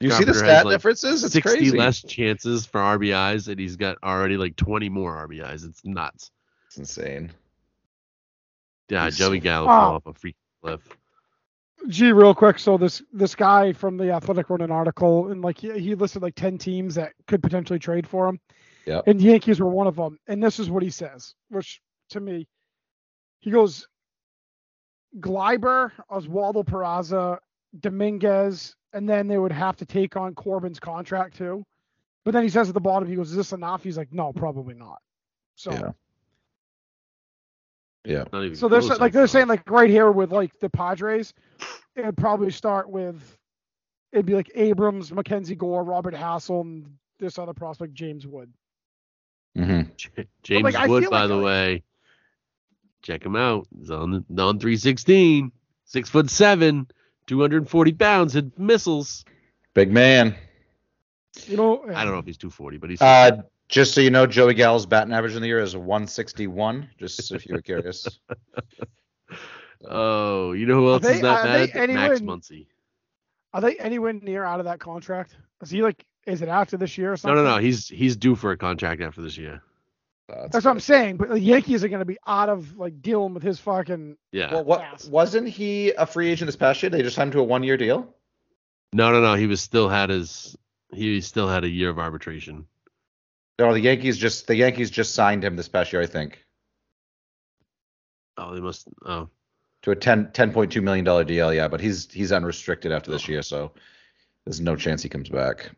[0.00, 1.24] you see the Carpenter has, stat like, differences?
[1.24, 1.78] It's sixty crazy.
[1.78, 5.64] less chances for RBIs and he's got already like twenty more RBIs.
[5.66, 6.30] It's nuts.
[6.66, 7.30] It's insane.
[8.88, 9.68] Yeah, He's Joey Gallo Oh.
[9.68, 10.80] fell off a freaking cliff.
[11.88, 12.58] Gee, real quick.
[12.58, 16.22] So this this guy from the Athletic wrote an article, and like he, he listed
[16.22, 18.40] like ten teams that could potentially trade for him.
[18.86, 19.00] Yeah.
[19.06, 20.18] And Yankees were one of them.
[20.26, 21.80] And this is what he says, which
[22.10, 22.48] to me,
[23.40, 23.86] he goes,
[25.20, 27.38] Gleiber, Oswaldo Peraza,
[27.78, 31.64] Dominguez, and then they would have to take on Corbin's contract too.
[32.24, 34.32] But then he says at the bottom, he goes, "Is this enough?" He's like, "No,
[34.32, 35.00] probably not."
[35.56, 35.90] So Yeah.
[38.04, 38.24] Yeah.
[38.32, 41.32] Not even So they're close, like they're saying like right here with like the Padres,
[41.96, 43.38] it'd probably start with
[44.12, 46.86] it'd be like Abrams, Mackenzie Gore, Robert Hassell, and
[47.18, 48.52] this other prospect James Wood.
[49.56, 51.82] hmm J- James like, Wood, by like the I- way,
[53.02, 53.68] check him out.
[53.78, 55.52] He's on the, on 316,
[55.84, 56.88] six foot seven,
[57.28, 59.24] 240 pounds, and missiles.
[59.74, 60.34] Big man.
[61.46, 63.42] You know, I don't know if he's 240, but he's Uh,
[63.72, 66.88] just so you know, Joey Gallo's batting average in the year is 161.
[66.98, 68.06] Just if you were curious.
[69.88, 71.90] oh, you know who else they- is that are they bad?
[71.90, 72.66] Max anyone- Muncy.
[73.54, 75.36] Are they anywhere near out of that contract?
[75.62, 76.04] Is he like?
[76.26, 77.36] Is it after this year or something?
[77.36, 77.56] no, no.
[77.56, 77.60] No.
[77.60, 79.62] He's he's due for a contract after this year.
[80.32, 81.16] Uh, That's what I'm saying.
[81.16, 84.16] But the Yankees are going to be out of like dealing with his fucking.
[84.30, 84.52] Yeah.
[84.54, 85.10] Well, what Fast.
[85.10, 86.88] wasn't he a free agent this past year?
[86.90, 88.14] They just signed him to a one-year deal.
[88.94, 89.34] no, no, no.
[89.34, 90.56] He was still had his
[90.94, 92.66] he still had a year of arbitration.
[93.62, 96.44] No, the Yankees just the Yankees just signed him this past year, I think,
[98.36, 98.88] Oh, they must.
[99.06, 99.28] Oh,
[99.82, 101.54] to a 10 10.2 million dollar deal.
[101.54, 103.70] Yeah, but he's he's unrestricted after this year, so
[104.44, 105.70] there's no chance he comes back.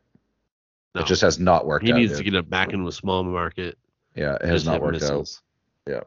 [0.94, 1.02] no.
[1.02, 1.96] It just has not worked he out.
[1.98, 2.18] needs dude.
[2.18, 3.76] to get it back into a small market.
[4.14, 5.42] yeah, it has not worked missiles.
[5.86, 6.06] out.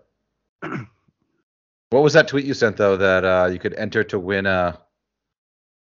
[0.63, 0.77] Yeah.
[1.91, 4.79] what was that tweet you sent though that uh, you could enter to win a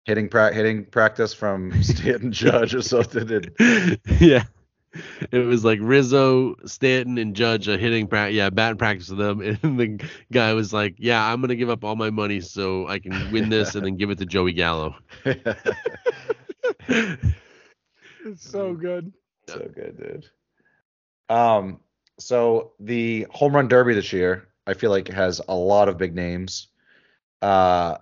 [0.06, 3.32] hitting pra- hitting practice from Stanton Judge or something?
[3.32, 4.44] And, yeah.
[5.32, 8.36] It was like Rizzo, Stanton, and Judge are hitting practice.
[8.36, 11.84] Yeah, batting practice with them, and the guy was like, "Yeah, I'm gonna give up
[11.84, 14.96] all my money so I can win this, and then give it to Joey Gallo."
[18.26, 19.14] It's so good.
[19.48, 20.26] so good, dude.
[21.30, 21.80] Um,
[22.20, 26.14] so the home run derby this year, I feel like has a lot of big
[26.14, 26.68] names.
[27.42, 27.98] Uh,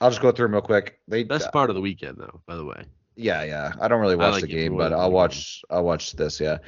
[0.00, 1.00] I'll just go through them real quick.
[1.08, 2.84] They Best part of the weekend, though, by the way.
[3.16, 3.72] Yeah, yeah.
[3.80, 5.62] I don't really watch like the game, but I'll watch.
[5.70, 6.38] I'll watch this.
[6.38, 6.58] Yeah.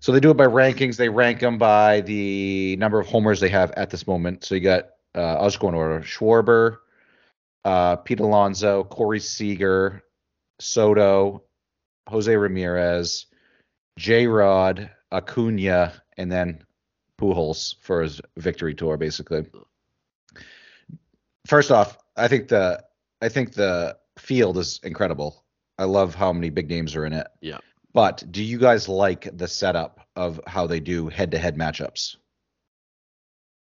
[0.00, 0.96] So they do it by rankings.
[0.96, 4.44] They rank them by the number of homers they have at this moment.
[4.44, 4.90] So you got.
[5.14, 6.00] Uh, I'll just go in order.
[6.00, 6.78] Schwarber,
[7.64, 10.02] uh, Pete Alonso, Corey Seager,
[10.58, 11.44] Soto,
[12.08, 13.26] Jose Ramirez,
[13.96, 14.26] J.
[14.26, 16.64] Rod, Acuna, and then
[17.20, 19.46] Pujols for his victory tour, basically.
[21.46, 22.82] First off, I think the
[23.22, 25.43] I think the field is incredible.
[25.78, 27.26] I love how many big names are in it.
[27.40, 27.58] Yeah.
[27.92, 32.16] But do you guys like the setup of how they do head-to-head matchups?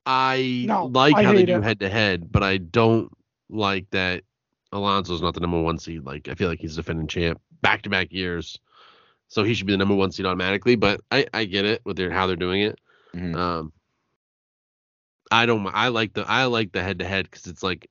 [0.07, 3.13] I No, like I how they do head to head, but I don't
[3.51, 4.25] like that
[4.73, 6.05] Alonso's not the number one seed.
[6.05, 8.59] Like I feel like he's a defending champ back to back years,
[9.29, 10.77] so he should be the number one seed automatically.
[10.77, 12.79] But I I get it with their how they're doing it.
[13.15, 13.37] Mhm.
[13.37, 13.73] Um,
[15.31, 15.67] I don't.
[15.67, 17.91] I like the I like the head to head because it's like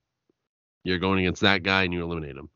[0.84, 2.50] you're going against that guy and you eliminate him.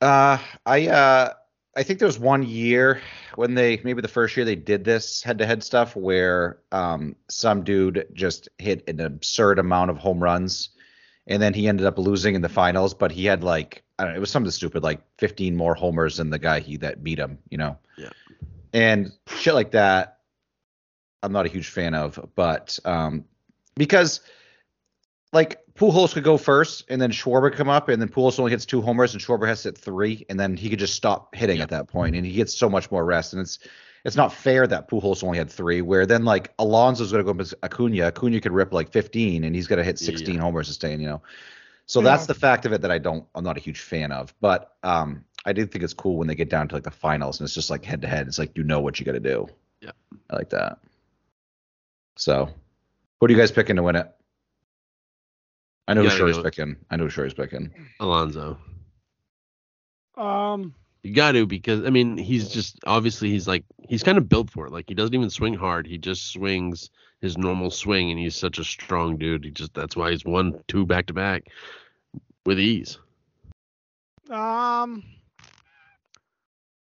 [0.00, 1.34] Uh, I uh,
[1.76, 3.00] I think there was one year
[3.34, 8.06] when they maybe the first year they did this head-to-head stuff where um some dude
[8.12, 10.70] just hit an absurd amount of home runs,
[11.26, 12.94] and then he ended up losing in the finals.
[12.94, 16.16] But he had like I don't know, it was something stupid like 15 more homers
[16.16, 17.38] than the guy he that beat him.
[17.50, 17.78] You know.
[17.98, 18.10] Yeah.
[18.72, 20.20] And shit like that,
[21.22, 23.24] I'm not a huge fan of, but um,
[23.74, 24.20] because
[25.32, 28.66] like Pujols could go first, and then Schwarber come up, and then Pujols only hits
[28.66, 31.58] two homers, and Schwarber has to hit three, and then he could just stop hitting
[31.58, 31.62] Yeah.
[31.64, 33.58] at that point, and he gets so much more rest, and it's
[34.04, 37.36] it's not fair that Pujols only had three, where then like Alonso's going to go
[37.36, 40.40] with Acuna, Acuna could rip like 15, and he's going to hit 16 Yeah.
[40.40, 41.20] homers to stay in, you know.
[41.84, 42.04] So Yeah.
[42.04, 44.74] that's the fact of it that I don't, I'm not a huge fan of, but
[44.84, 47.46] um, I do think it's cool when they get down to like the finals, and
[47.46, 48.26] it's just like head to head.
[48.26, 49.46] It's like you know what you got to do.
[49.82, 49.90] Yeah.
[50.30, 50.78] I like that.
[52.16, 52.48] So,
[53.18, 54.10] what are you guys picking to win it?
[55.88, 56.76] I know who Shuri's picking.
[56.90, 57.72] I know who Shuri's picking.
[57.98, 58.58] Alonso.
[60.16, 64.28] Um, You got to because I mean he's just obviously he's like he's kind of
[64.28, 64.72] built for it.
[64.72, 65.86] Like he doesn't even swing hard.
[65.86, 69.44] He just swings his normal swing, and he's such a strong dude.
[69.44, 71.44] He just that's why he's won two back to back
[72.46, 72.98] with ease.
[74.30, 75.02] um,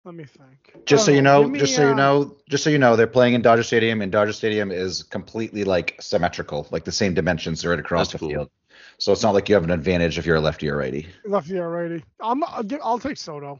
[0.04, 0.74] let me think.
[0.84, 2.96] Just I so you know, me, just so you uh, know, just so you know,
[2.96, 7.14] they're playing in Dodger Stadium, and Dodger Stadium is completely like symmetrical, like the same
[7.14, 8.28] dimensions right across the cool.
[8.28, 8.50] field.
[8.98, 11.08] So it's not like you have an advantage if you're a lefty or righty.
[11.24, 12.04] lefty or righty.
[12.20, 12.42] I'm.
[12.44, 13.58] I'll, take Soto.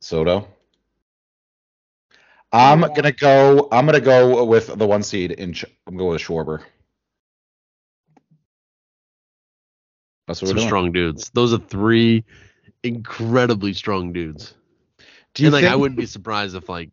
[0.00, 0.48] Soto.
[2.52, 2.88] I'm Yeah.
[2.94, 3.68] gonna go.
[3.72, 5.52] I'm gonna go with the one seed in.
[5.52, 6.62] Sh- I'm going with Schwarber.
[10.26, 10.68] That's what Some we're doing.
[10.68, 11.30] strong dudes.
[11.34, 12.24] Those are three
[12.82, 14.54] incredibly strong dudes.
[15.34, 15.72] Do you and like think?
[15.72, 16.90] I wouldn't be surprised if like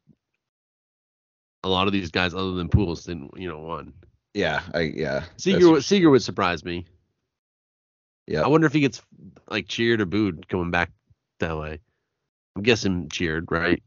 [1.64, 3.94] a lot of these guys other than Pujols didn't you know won.
[4.34, 5.24] yeah, I yeah.
[5.38, 6.86] Seager Seager would surprise me.
[8.30, 8.44] Yeah.
[8.44, 9.02] I wonder if he gets
[9.50, 10.92] like cheered or booed coming back
[11.40, 11.80] that way.
[12.56, 13.82] I'm guessing cheered, right?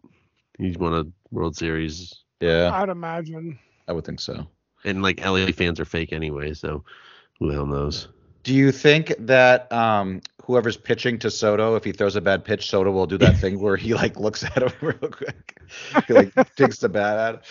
[0.59, 3.59] He's won a World Series, Yeah, I'd imagine.
[3.89, 4.47] I would think so.
[4.85, 6.85] and like LA fans are fake anyway, so
[7.39, 8.09] who the hell knows?
[8.43, 12.69] Do you think that um whoever's pitching to Soto, if he throws a bad pitch,
[12.69, 15.57] Soto will do that thing where he like looks at him real quick,
[16.09, 17.45] he like takes the bat out?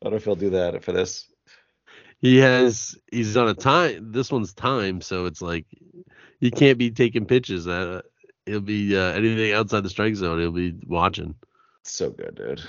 [0.00, 1.26] I don't know if he'll do that for this.
[2.20, 4.12] He has he's on a time.
[4.12, 5.66] This one's time, so it's like
[6.42, 7.66] he can't be taking pitches.
[7.66, 8.02] Uh,
[8.44, 10.38] he'll be uh, anything outside the strike zone.
[10.40, 11.34] He'll be watching.
[11.84, 12.62] So good, dude.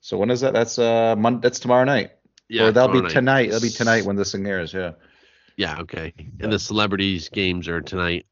[0.00, 0.52] So when is that?
[0.52, 2.12] That's uh Mon- That's tomorrow night.
[2.48, 3.10] Yeah, or that'll be night.
[3.10, 3.50] tonight.
[3.50, 4.72] That'll be tonight when this thing airs.
[4.72, 4.92] Yeah.
[5.56, 6.12] Yeah, okay.
[6.40, 8.26] And the celebrities games are tonight.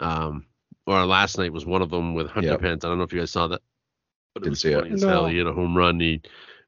[0.00, 0.46] Um,
[0.86, 2.60] or last night was one of them with Hunter Yep.
[2.60, 2.84] Pence.
[2.84, 3.62] I don't know if you guys saw that.
[4.34, 4.78] But Didn't it was see it.
[4.80, 5.22] funny as hell.
[5.22, 5.28] No.
[5.28, 5.98] He had a home run.
[5.98, 6.20] He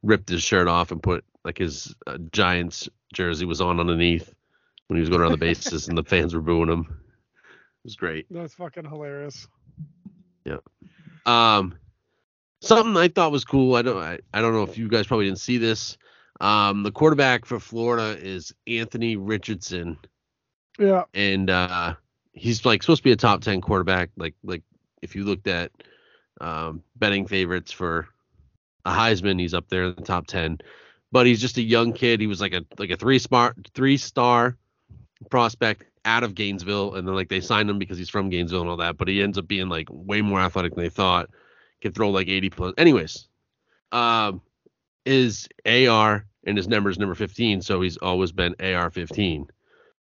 [0.03, 4.35] ripped his shirt off and put like his uh, Giants jersey was on underneath
[4.89, 7.01] when he was going around the bases, and the fans were booing him.
[7.89, 8.27] Was great.
[8.31, 9.49] That's fucking hilarious.
[10.45, 10.59] Yeah.
[11.25, 11.75] Um,
[12.61, 13.77] something I thought was cool.
[13.77, 13.97] I don't.
[13.97, 15.97] I, I don't know if you guys probably didn't see this.
[16.39, 19.97] Um, the quarterback for Florida is Anthony Richardson,
[20.79, 21.05] Yeah.
[21.15, 21.95] and uh,
[22.33, 24.11] he's like supposed to be a top ten quarterback.
[24.19, 24.63] Like like
[25.01, 25.73] if you looked at
[26.43, 28.07] um, betting favorites for
[28.85, 30.59] a Heisman, he's up there in the top ten.
[31.11, 32.21] But he's just a young kid.
[32.21, 34.59] He was like a like a three smart three star
[35.31, 38.71] prospect out of Gainesville, and then like they signed him because he's from Gainesville and
[38.71, 38.97] all that.
[38.97, 41.31] But he ends up being like way more athletic than they thought.
[41.81, 42.75] Can throw like 80 plus.
[42.77, 43.29] Anyways,
[43.93, 44.41] um,
[45.05, 49.47] his AR and his number is number 15, so he's always been AR 15.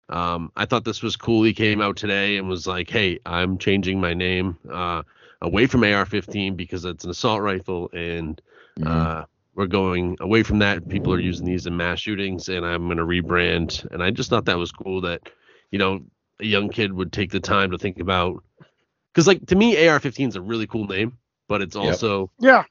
[0.09, 1.42] Um, I thought this was cool.
[1.42, 5.03] He came out today and was like, "Hey, I'm changing my name uh,
[5.42, 8.40] away from AR 15 because it's an assault rifle and."
[8.80, 8.86] Mhm.
[8.86, 9.24] Uh,
[9.59, 10.88] we're going away from that.
[10.88, 13.84] People are using these in mass shootings, and I'm going to rebrand.
[13.90, 15.30] And I just thought that was cool that,
[15.71, 16.01] you know,
[16.41, 18.43] a young kid would take the time to think about.
[19.12, 21.85] Because, like, to me, AR-15 is a really cool name, but it's Yep.
[21.85, 22.64] also Yeah.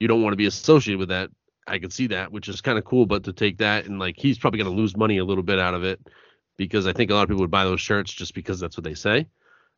[0.00, 1.30] you don't want to be associated with that.
[1.66, 3.06] I could see that, which is kind of cool.
[3.06, 5.58] But to take that and like, he's probably going to lose money a little bit
[5.58, 6.00] out of it
[6.56, 8.84] because I think a lot of people would buy those shirts just because that's what
[8.84, 9.26] they say.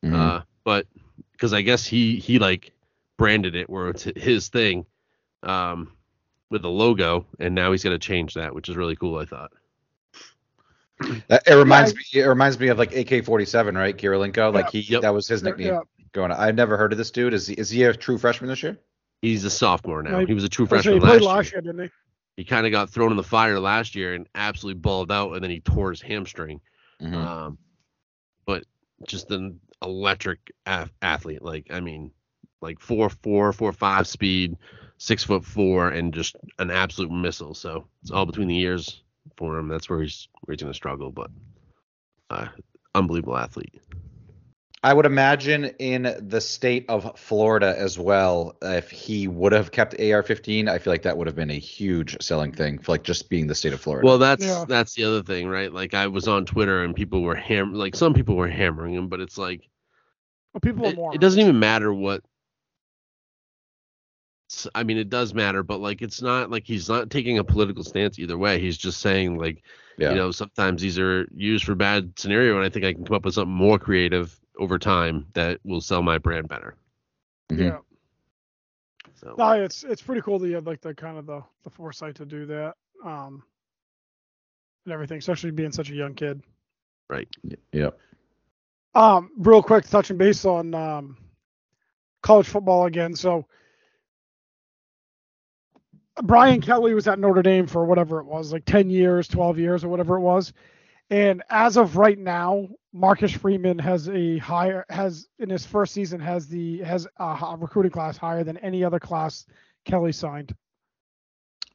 [0.03, 0.13] Mhm.
[0.15, 0.87] Uh, but
[1.33, 2.71] because I guess he he like
[3.17, 4.85] branded it where it's his thing,
[5.43, 5.91] um,
[6.49, 9.17] with the logo, and now he's gonna change that, which is really cool.
[9.17, 9.51] I thought.
[11.27, 12.21] That- it reminds I- me.
[12.21, 13.97] It reminds me of like AK-47, right?
[13.97, 14.53] Kirilenko.
[14.53, 15.01] Like he, Yep.
[15.03, 15.67] that was his nickname.
[15.67, 15.79] yeah.
[16.11, 16.31] Going.
[16.31, 16.37] On.
[16.39, 17.33] I've never heard of this dude.
[17.33, 17.53] Is he?
[17.53, 18.77] Is he a true freshman this year?
[19.21, 20.11] He's a sophomore now.
[20.15, 21.61] Yeah, he- he was a true That's right, freshman He played last, last year.
[21.61, 21.85] year, didn't
[22.37, 22.41] he?
[22.41, 25.43] He kind of got thrown in the fire last year and absolutely balled out, and
[25.43, 26.61] then he tore his hamstring.
[27.01, 27.13] Mhm.
[27.13, 27.57] Um,
[28.45, 28.63] but
[29.07, 31.41] just an electric a- athlete.
[31.41, 32.11] Like I mean,
[32.61, 34.57] like four four four five speed,
[34.97, 37.53] six foot four, and just an absolute missile.
[37.53, 39.03] So it's all between the ears
[39.37, 39.67] for him.
[39.67, 41.29] That's where he's where he's gonna struggle, but
[42.29, 42.47] uh,
[42.95, 43.73] unbelievable athlete.
[44.81, 49.93] I would imagine in the state of Florida as well, if he would have kept
[49.95, 53.29] AR-15, I feel like that would have been a huge selling thing for like just
[53.29, 54.07] being the state of Florida.
[54.07, 54.63] Well, that's Yeah.
[54.65, 55.73] that's the other thing, right?
[55.73, 59.09] Like I was on Twitter and people were ham like some people were hammering him,
[59.09, 59.67] but it's like
[60.53, 61.13] Well, people are it, more.
[61.13, 62.38] it doesn't even matter what s-
[64.73, 67.83] I mean it does matter, but like it's not like he's not taking a political
[67.83, 68.59] stance either way.
[68.59, 69.63] He's just saying like
[69.97, 70.11] yeah.
[70.11, 73.15] you know sometimes these are used for bad scenario and I think I can come
[73.15, 76.75] up with something more creative over time that will sell my brand better.
[77.51, 77.59] Mhm.
[77.59, 77.77] Yeah.
[79.15, 81.69] So No, it's it's pretty cool that you had like the kind of the, the
[81.69, 82.75] foresight to do that.
[83.03, 83.43] Um
[84.85, 86.41] and everything, especially being such a young kid.
[87.09, 87.27] Right.
[87.73, 87.99] Yep.
[88.95, 91.17] Um, real quick, touching base on um,
[92.21, 93.15] college football again.
[93.15, 93.45] So
[96.23, 99.83] Brian Kelly was at Notre Dame for whatever it was, like 10 years, 12 years,
[99.83, 100.53] or whatever it was.
[101.09, 106.19] And as of right now, Marcus Freeman has a higher has in his first season
[106.19, 109.45] has the has a recruiting class higher than any other class
[109.85, 110.53] Kelly signed.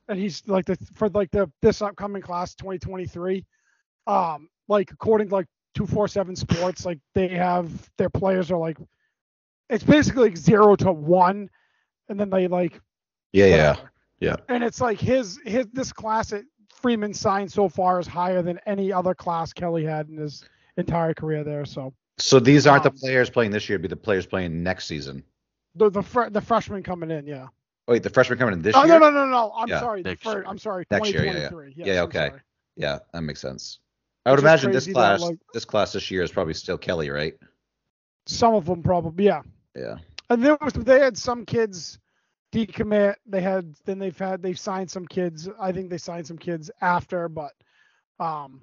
[0.09, 3.45] And he's like the for like the this upcoming class 2023.
[4.07, 8.79] Um, like according to like 247 Sports, like they have their players are like
[9.69, 11.51] it's basically like zero to one,
[12.09, 12.81] and then they like
[13.33, 13.71] Yeah, yeah.
[13.71, 13.83] whatever.
[13.83, 13.89] Yeah.
[14.49, 18.59] And it's like his his this class that Freeman signed so far is higher than
[18.67, 20.45] any other class Kelly had in his
[20.77, 21.65] entire career there.
[21.65, 24.63] So So these aren't the Um, players playing this year; it'd be the players playing
[24.63, 25.25] next season.
[25.75, 27.49] the the fr- the freshman coming in, yeah.
[27.87, 28.83] Oh, wait, the freshman coming in this year?
[28.83, 28.99] Oh year?
[29.01, 29.53] no no no no!
[29.57, 29.81] I'm Yeah.
[29.81, 30.03] sorry.
[30.03, 30.45] The Next fir- year.
[30.47, 30.85] I'm sorry.
[30.91, 31.49] Next year, yeah, yeah.
[31.51, 31.85] 2023.
[31.85, 32.31] Yeah, okay.
[32.77, 33.81] Yeah, that makes sense.
[34.27, 36.33] I would It's just imagine this crazy that, class, like- this class this year is
[36.33, 37.35] probably still Kelly, right?
[38.27, 39.43] Some of them probably, yeah.
[39.77, 39.97] Yeah.
[40.31, 41.99] And there was they had some kids
[42.55, 43.17] decommit.
[43.27, 45.49] They had then they've had they've signed some kids.
[45.61, 47.53] I think they signed some kids after, but
[48.21, 48.61] um,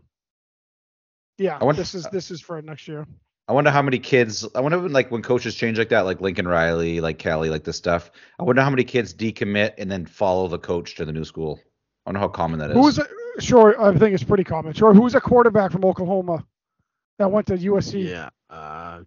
[1.38, 1.58] yeah.
[1.60, 3.06] I wonder- this is this is for next year.
[3.48, 4.48] I wonder how many kids.
[4.56, 7.66] I wonder when, like when coaches change like that, like Lincoln Riley, like Kelly, like
[7.66, 8.10] this stuff.
[8.40, 11.60] I wonder how many kids decommit and then follow the coach to the new school.
[12.06, 12.76] I wonder how common that is.
[12.76, 13.00] Who was?
[13.40, 14.74] Sure, I think it's pretty common.
[14.74, 16.46] Sure, who's a quarterback from Oklahoma
[17.18, 18.08] that went to USC?
[18.08, 18.30] yeah.
[18.50, 19.02] Uh,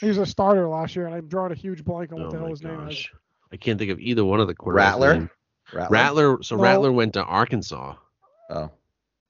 [0.00, 2.30] He was a starter last year, and I'm drawing a huge blank on what oh
[2.30, 3.08] the hell my his name is.
[3.50, 3.54] Gosh.
[3.54, 4.74] I can't think of either one of the quarterbacks.
[4.74, 5.30] Rattler?
[5.72, 5.88] Rattler?
[5.90, 6.42] Rattler.
[6.42, 6.62] So No.
[6.62, 7.94] Rattler went to Arkansas.
[8.50, 8.70] Oh,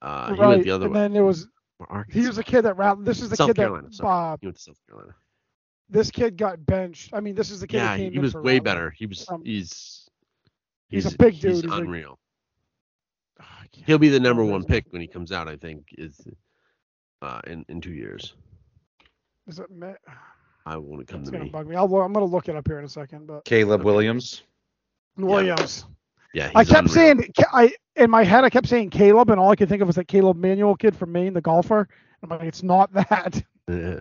[0.01, 1.01] Uh, he right, went the other and way.
[1.01, 1.47] then there was
[1.89, 2.19] Arkansas.
[2.19, 2.97] he was a kid that rat.
[3.03, 4.33] This is the South kid Carolina, that sorry.
[4.33, 5.15] uh, He went to South Carolina.
[5.89, 7.13] this kid got benched.
[7.13, 7.77] I mean, this is the kid.
[7.77, 8.63] Yeah, that he, came he in was for way Rattler.
[8.63, 8.89] better.
[8.91, 9.27] He was.
[9.29, 10.07] Um, he's.
[10.89, 11.51] he's a big dude.
[11.51, 12.17] He's He's like- unreal.
[13.39, 15.47] Oh, He'll be the number one pick when he comes out.
[15.47, 16.19] I think is.
[17.23, 18.33] Uh, in in two years,
[19.47, 19.97] Is it Matt?
[20.65, 21.49] I won't come It's to gonna me.
[21.49, 21.75] bug me.
[21.75, 23.27] I'll, I'm gonna look it up here in a second.
[23.27, 24.43] But Caleb Williams.
[25.17, 25.85] Williams.
[26.33, 26.93] Yeah, he's I kept unreal.
[26.93, 29.87] saying I in my head I kept saying Caleb, and all I could think of
[29.87, 31.87] was that Caleb Manuel kid from Maine, the golfer.
[32.23, 33.43] I'm like, it's not that.
[33.67, 33.99] Yeah.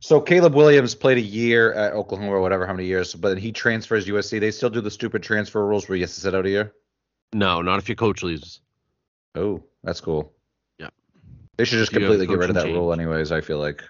[0.00, 3.38] So Caleb Williams played a year at Oklahoma or whatever, how many years, but then
[3.38, 4.38] he transfers USC.
[4.38, 6.72] They still do the stupid transfer rules where you have to sit out a year.
[7.32, 8.60] No, not if your coach leaves.
[9.34, 10.32] Oh, that's cool.
[10.78, 10.90] Yeah.
[11.56, 13.32] They should just completely get rid of that coaching rule, anyways.
[13.32, 13.82] I feel like.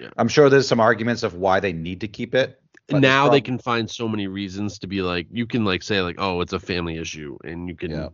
[0.00, 0.10] Yeah.
[0.16, 2.60] I'm sure there's some arguments of why they need to keep it.
[2.90, 6.16] now they can find so many reasons to be like you can like say like
[6.18, 8.08] oh it's a family issue and you can Yeah.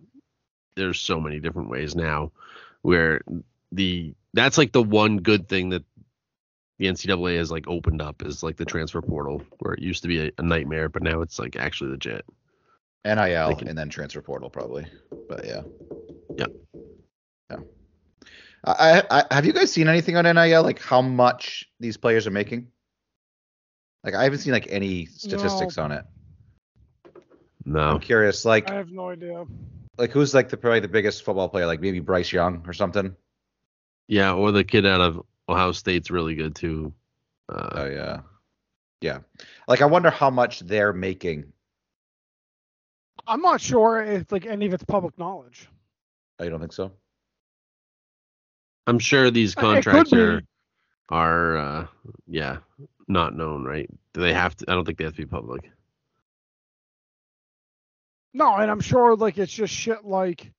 [0.77, 2.33] there's so many different ways now
[2.83, 3.21] where
[3.73, 5.85] the that's like the one good thing that
[6.79, 10.09] the NCAA has like opened up is like the transfer portal where it used to
[10.09, 12.25] be a, a nightmare but now it's like actually legit.
[13.05, 14.87] NIL can- and then transfer portal probably.
[15.29, 15.45] But.
[15.45, 15.63] Yeah.
[16.37, 16.47] Yeah.
[18.65, 22.31] I, I have you guys seen anything on NIL like how much these players are
[22.31, 22.69] making?
[24.05, 26.05] Like I haven't seen like any statistics on it.
[27.65, 27.81] No.
[27.81, 29.45] I'm curious, like I have no idea.
[29.99, 31.67] like who's like the probably the biggest football player?
[31.67, 33.15] Like maybe Bryce Young or something.
[34.09, 36.93] Yeah, or the kid out of Ohio State's really good too.
[37.49, 38.21] Uh, Oh yeah,
[39.01, 39.19] yeah.
[39.69, 41.53] Like I wonder how much they're making.
[43.27, 45.69] I'm not sure if like any of it's public knowledge.
[46.41, 46.93] I don't think so?
[48.87, 50.43] I'm sure these Uh, contracts are
[51.09, 51.87] are uh
[52.27, 52.59] yeah,
[53.09, 53.89] not known, right?
[54.15, 55.71] Do they have to I don't think they have to be public.
[58.35, 60.53] No, and I'm sure like it's just shit like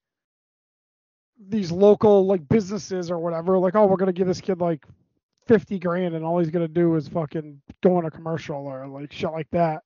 [1.50, 3.58] these local like businesses or whatever.
[3.58, 4.86] Like, oh, we're gonna give this kid like
[5.48, 9.12] fifty grand, and all he's gonna do is fucking go in a commercial or like
[9.12, 9.84] shit like that.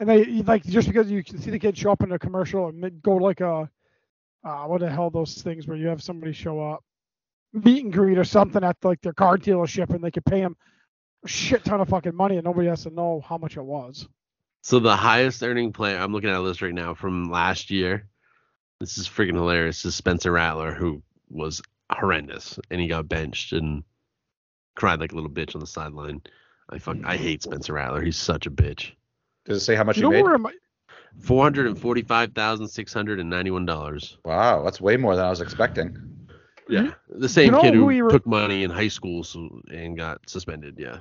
[0.00, 2.68] And they like just because you can see the kid show up in a commercial
[2.68, 3.68] and go like a
[4.44, 6.82] uh, what the hell those things where you have somebody show up
[7.52, 10.56] meet and greet or something at like their car dealership and they could pay him
[11.24, 14.08] a shit ton of fucking money and nobody has to know how much it was.
[14.62, 18.06] So the highest earning player I'm looking at a list right now from last year.
[18.80, 19.84] This is freaking hilarious.
[19.84, 23.82] Is Spencer Rattler, who was horrendous, and he got benched and
[24.76, 26.22] cried like a little bitch on the sideline.
[26.70, 28.02] I fuck, I hate Spencer Rattler.
[28.02, 28.92] He's such a bitch.
[29.46, 30.46] Does it say how much You you know made?
[30.46, 30.52] I-
[31.20, 34.18] Four hundred and forty-five thousand six hundred and ninety-one dollars.
[34.24, 36.17] Wow, that's way more than I was expecting.
[36.68, 37.20] Yeah, mm-hmm.
[37.20, 40.28] the same know kid who who re- took money in high school so, and got
[40.28, 40.76] suspended.
[40.78, 40.98] Yeah.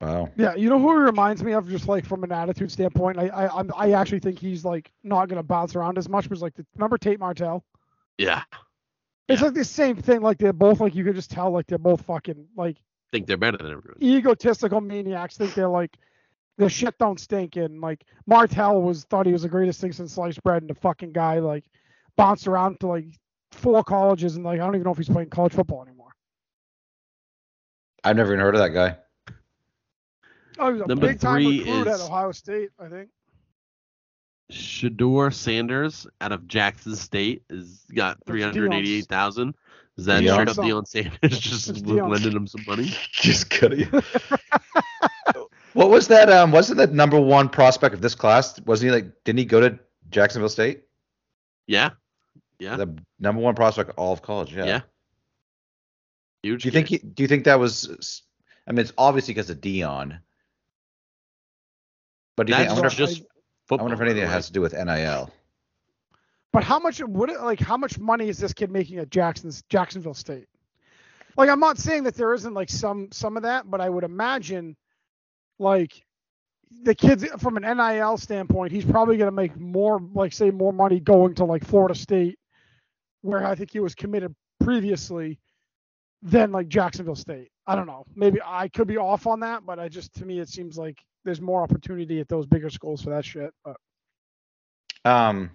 [0.00, 0.30] Wow.
[0.36, 3.18] Yeah, you know who he reminds me of, just like from an attitude standpoint.
[3.18, 6.28] I I I'm, I actually think he's like not gonna bounce around as much.
[6.28, 7.64] Was like the, remember Tate Martell?
[8.18, 8.42] Yeah.
[9.28, 9.46] It's Yeah.
[9.46, 10.20] like the same thing.
[10.20, 12.78] Like they're both like you could just tell like they're both fucking like
[13.12, 14.02] think they're better than everyone.
[14.02, 15.36] egotistical maniacs.
[15.36, 15.96] Think they're like
[16.58, 17.56] the shit don't stink.
[17.56, 20.74] And like Martell was thought he was the greatest thing since sliced bread, and the
[20.74, 21.64] fucking guy like
[22.16, 23.06] bounced around to like
[23.52, 26.14] four colleges, and like I don't even know if he's playing college football anymore.
[28.04, 28.96] I've never even heard of that guy.
[30.58, 33.08] Oh, he was a Number big time three recruit at Ohio State, I think.
[34.50, 39.54] Shedeur Sanders out of Jackson State is got three hundred eighty-eight thousand.
[39.96, 40.56] Is that Deion's straight up.
[40.56, 42.84] Deion Sanders just It's Deion's lending him some money?
[43.12, 43.86] Just kidding.
[45.74, 46.30] what was that?
[46.30, 48.58] Um, wasn't that number one prospect of this class?
[48.62, 49.12] Wasn't he like?
[49.24, 49.78] Didn't he go to
[50.10, 50.84] Jacksonville State?
[51.66, 51.90] Yeah.
[52.62, 52.76] Yeah.
[52.76, 54.54] The number one prospect all of college.
[54.54, 54.64] Yeah.
[54.64, 54.80] Yeah.
[56.42, 56.62] Huge.
[56.62, 56.88] Do you think?
[56.88, 58.22] He, do you think that was?
[58.66, 60.20] I mean, it's obviously because of Deion.
[62.36, 63.22] But do you think, I that's wonder, if, just
[63.70, 65.30] I wonder if anything by the has to do with NIL.
[66.52, 69.62] But how much would it like how much money is this kid making at Jackson's
[69.68, 70.46] Jacksonville State?
[71.36, 74.04] Like I'm not saying that there isn't like some some of that, but I would
[74.04, 74.76] imagine
[75.58, 76.04] like
[76.82, 81.00] the kids from an NIL standpoint, he's probably gonna make more like say more money
[81.00, 82.38] going to like Florida State,
[83.22, 85.38] where I think he was committed previously,
[86.22, 87.50] than like Jacksonville State.
[87.66, 88.04] I don't know.
[88.14, 90.98] Maybe I could be off on that, but I just to me it seems like
[91.24, 93.52] there's more opportunity at those bigger schools for that shit.
[93.64, 93.76] But
[95.04, 95.50] Um,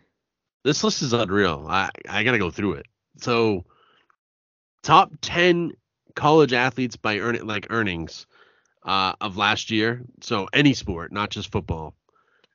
[0.63, 1.65] This list is unreal.
[1.69, 2.85] I I gotta go through it.
[3.17, 3.65] So,
[4.83, 5.71] top ten
[6.15, 8.27] college athletes by earning like earnings
[8.83, 10.01] uh, of last year.
[10.21, 11.93] So any sport, not just football.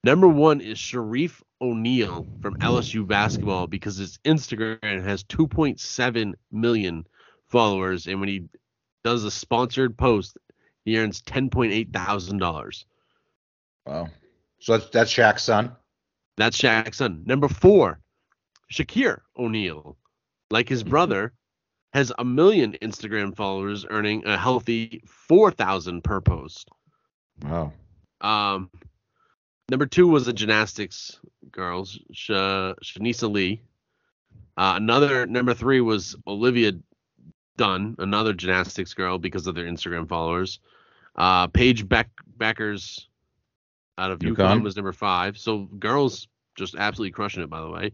[0.04, 7.06] Number one is Shareef O'Neal from LSU basketball because his Instagram has 2.7 million
[7.46, 8.44] followers, and when he
[9.04, 10.36] does a sponsored post,
[10.84, 12.84] he earns 10.8 thousand dollars.
[13.86, 14.08] wow.
[14.58, 15.72] So that's that's Shaq's son.
[16.36, 17.22] That's Shaq's son.
[17.26, 18.00] Number four,
[18.72, 19.96] Shaqir O'Neal,
[20.50, 21.32] like his brother,
[21.92, 26.68] has a million Instagram followers, earning a healthy four thousand per post.
[27.42, 27.72] Wow.
[28.20, 28.70] Um,
[29.68, 31.18] number two was the gymnastics
[31.50, 33.62] girls, Sh- Sunisa Lee.
[34.56, 36.72] Uh, another number three was Olivia
[37.56, 40.58] Dunne, another gymnastics girl because of their Instagram followers.
[41.16, 42.08] Uh, Paige Beck
[42.38, 43.06] Bueckers
[43.98, 44.36] out of UConn.
[44.36, 44.62] UConn.
[44.62, 45.38] was number five.
[45.38, 47.92] So girls just absolutely crushing it, by the way.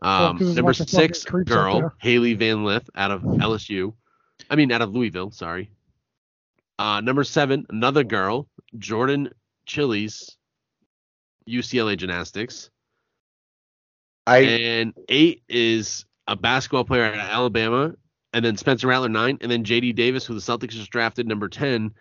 [0.00, 1.92] Well, Um, 'cause there's a number bunch of fucking six girl.
[1.98, 3.94] Hailey Van Lith out of LSU.
[4.50, 5.30] I mean, out of Louisville.
[5.30, 5.70] Sorry.
[6.78, 8.48] Uh, number seven, another girl,
[8.78, 9.30] Jordan
[9.66, 10.36] Chiles,
[11.48, 12.70] UCLA Gymnastics.
[14.26, 17.94] I and eight is a basketball player at Alabama,
[18.32, 19.92] and then Spencer Rattler nine, and then J.D.
[19.94, 21.92] Davis, who the Celtics just drafted number ten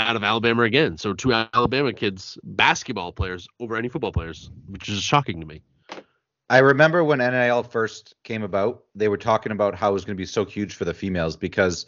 [0.00, 0.98] out of Alabama again.
[0.98, 5.62] So two Alabama kids, basketball players over any football players, which is shocking to me.
[6.50, 10.16] I remember when NIL first came about, they were talking about how it was going
[10.16, 11.86] to be so huge for the females because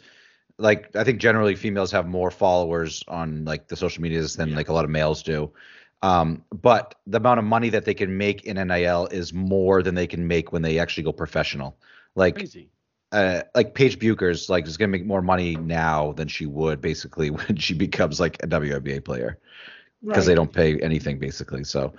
[0.57, 4.55] like I think generally females have more followers on like the social medias than Yeah.
[4.55, 5.51] like a lot of males do.
[6.01, 9.95] Um, but the amount of money that they can make in NIL is more than
[9.95, 11.77] they can make when they actually go professional.
[12.15, 12.69] Like Crazy.
[13.11, 17.29] uh, like Paige Bueckers like is gonna make more money now than she would basically
[17.31, 19.39] when she becomes like a WNBA player
[20.05, 21.63] because they don't pay anything basically.
[21.63, 21.93] So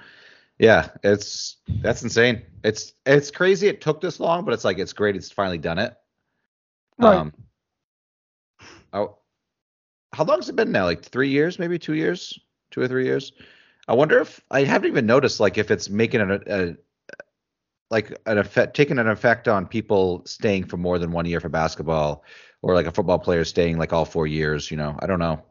[0.58, 2.42] yeah, it's that's insane.
[2.64, 5.78] It's it's crazy it took this long, but it's like it's great it's finally done
[5.78, 5.96] it.
[6.98, 7.16] Right.
[7.16, 7.32] Um
[8.92, 9.18] oh,
[10.12, 10.84] how long's it been now?
[10.84, 12.38] Like three years, maybe two years,
[12.70, 13.32] two or three years.
[13.88, 16.76] I wonder if I haven't even noticed like if it's making an a,
[17.90, 21.48] like an effect taking an effect on people staying for more than one year for
[21.48, 22.22] basketball
[22.60, 24.96] or like a football player staying like all four years, you know.
[25.00, 25.42] I don't know.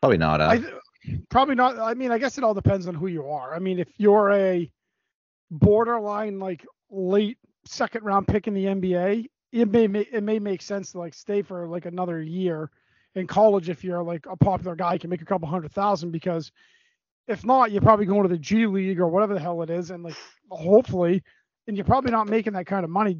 [0.00, 0.40] Probably not.
[0.40, 0.46] Huh?
[0.46, 1.78] I, probably not.
[1.78, 3.54] I mean, I guess it all depends on who you are.
[3.54, 4.70] I mean, if you're a
[5.50, 10.62] borderline like late second round pick in the NBA, it may ma- it may make
[10.62, 12.70] sense to like stay for like another year
[13.14, 16.10] in college if you're like a popular guy you can make a couple hundred thousand
[16.10, 16.52] because
[17.28, 19.90] if not you're probably going to the G League or whatever the hell it is
[19.90, 20.16] and like
[20.50, 21.22] hopefully
[21.66, 23.18] and you're probably not making that kind of money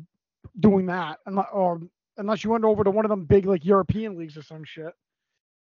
[0.60, 1.80] doing that unless, or
[2.16, 4.92] unless you went over to one of them big like European leagues or some shit.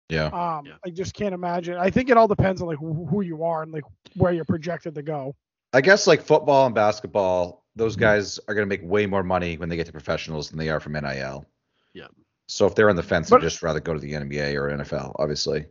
[0.09, 0.27] yeah.
[0.27, 0.73] Um, Yeah.
[0.85, 1.77] I just can't imagine.
[1.79, 3.85] I think it all depends on like who, who you are and like
[4.17, 5.35] where you're projected to go.
[5.73, 8.01] I guess like football and basketball, those Mm-hmm.
[8.03, 10.69] guys are going to make way more money when they get to professionals than they
[10.69, 11.47] are from NIL.
[11.95, 12.09] Yeah.
[12.49, 14.69] So if they're on the fence, But- they'd just rather go to the NBA or
[14.77, 15.65] NFL, obviously.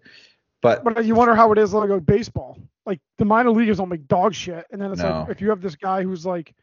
[0.62, 2.58] But But you wonder how it is like with baseball.
[2.86, 5.22] Like the minor leaguers don't make dog shit, and then it's No.
[5.22, 6.54] like if you have this guy who's like,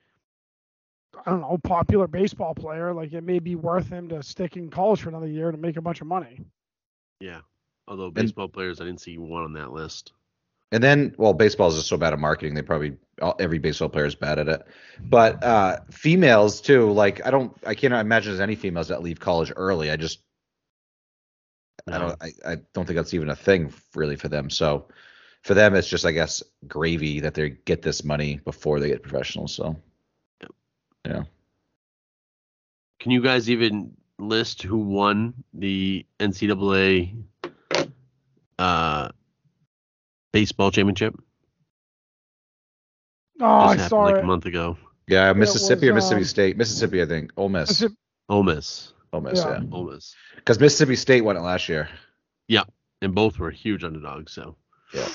[1.27, 4.71] I don't know, popular baseball player, like it may be worth him to stick in
[4.71, 6.41] college for another year to make a bunch of money.
[7.21, 7.41] Yeah.
[7.89, 10.13] Although baseball players, I didn't see one on that list.
[10.71, 12.55] and then well, baseball is just so bad at marketing.
[12.55, 14.63] They probably all, every baseball player is bad at it.
[15.01, 16.93] But uh, females too.
[16.93, 19.91] Like I don't, I can't imagine there's any females that leave college early.
[19.91, 20.21] I just,
[21.87, 24.51] I don't, I, I don't think that's even a thing really for them.
[24.51, 24.89] So
[25.43, 29.03] for them, it's just I guess gravy that they get this money before they get
[29.03, 29.49] professional.
[29.49, 29.77] So
[31.07, 31.23] yeah.
[33.01, 37.23] Can you guys even list who won the NCAA
[38.59, 39.09] uh,
[40.33, 41.15] baseball championship?
[43.41, 44.25] Oh, I This happened saw like it.
[44.25, 44.77] a month ago.
[45.07, 47.31] yeah, it Mississippi or Mississippi um, State, Mississippi, I think.
[47.37, 47.85] Ole Miss,
[48.29, 48.93] Ole Miss.
[49.13, 49.61] Ole Miss, Yeah.
[49.63, 50.15] yeah, Ole Miss.
[50.37, 51.89] because Mississippi State won it last year.
[52.49, 52.65] Yeah,
[53.03, 54.33] and both were huge underdogs.
[54.33, 54.57] So
[54.95, 55.09] Yeah.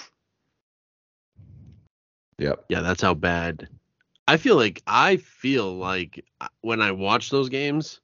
[2.39, 2.65] Yep.
[2.69, 3.67] yeah, that's how bad.
[4.27, 7.99] I feel like I feel like uh, when I watch those games,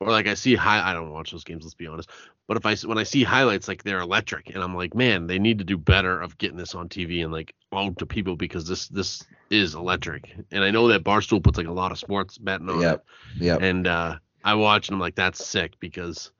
[0.00, 0.88] or like I see high.
[0.88, 1.64] I don't watch those games.
[1.64, 2.10] Let's be honest.
[2.48, 5.38] But if I when I see highlights, like they're electric, and I'm like, man, they
[5.38, 8.66] need to do better of getting this on TV and like out to people because
[8.66, 10.34] this this is electric.
[10.50, 12.82] And I know that Barstool puts like a lot of sports betting on it.
[12.82, 12.96] Yeah.
[13.38, 13.62] Yep.
[13.62, 16.30] And uh, I watch and I'm like, that's sick because,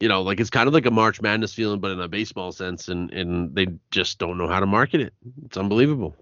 [0.00, 2.52] you know, like it's kind of like a March Madness feeling, but in a baseball
[2.52, 5.12] sense, and and they just don't know how to market it.
[5.44, 6.16] It's unbelievable.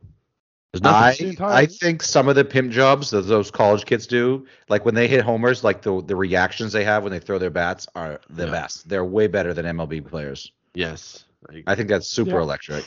[0.84, 4.95] I, I think some of the pimp jobs that those college kids do, like when
[4.95, 8.20] they hit homers, like the the reactions they have when they throw their bats are
[8.28, 8.51] the Yeah.
[8.51, 8.87] best.
[8.87, 10.53] They're way better than MLB players.
[10.74, 11.24] yes.
[11.49, 12.43] I, I think that's super Yeah.
[12.43, 12.84] electric.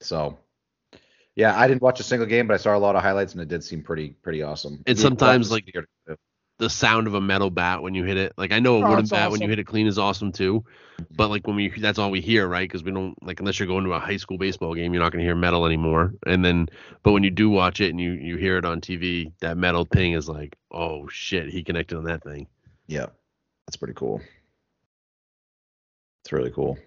[0.00, 0.38] So,
[1.34, 3.40] yeah, I didn't watch a single game, but I saw a lot of highlights and
[3.40, 4.82] it did seem pretty pretty awesome.
[4.86, 5.86] And Yeah, sometimes, like, speaker-
[6.58, 8.32] the sound of a metal bat when you hit it.
[8.36, 10.32] Like I know a Oh, wooden it's bat when you hit it clean is awesome
[10.32, 10.64] too.
[11.00, 11.14] Mm-hmm.
[11.16, 12.68] But like when we that's all we hear, right?
[12.68, 15.12] Because we don't like unless you're going to a high school baseball game, you're not
[15.12, 16.14] going to hear metal anymore.
[16.26, 16.68] And then,
[17.02, 19.84] but when you do watch it and you you hear it on TV, that metal
[19.84, 22.46] thing is like, oh shit, he connected on that thing.
[22.86, 23.06] yeah,
[23.66, 24.20] that's pretty cool.
[26.24, 26.78] It's really cool.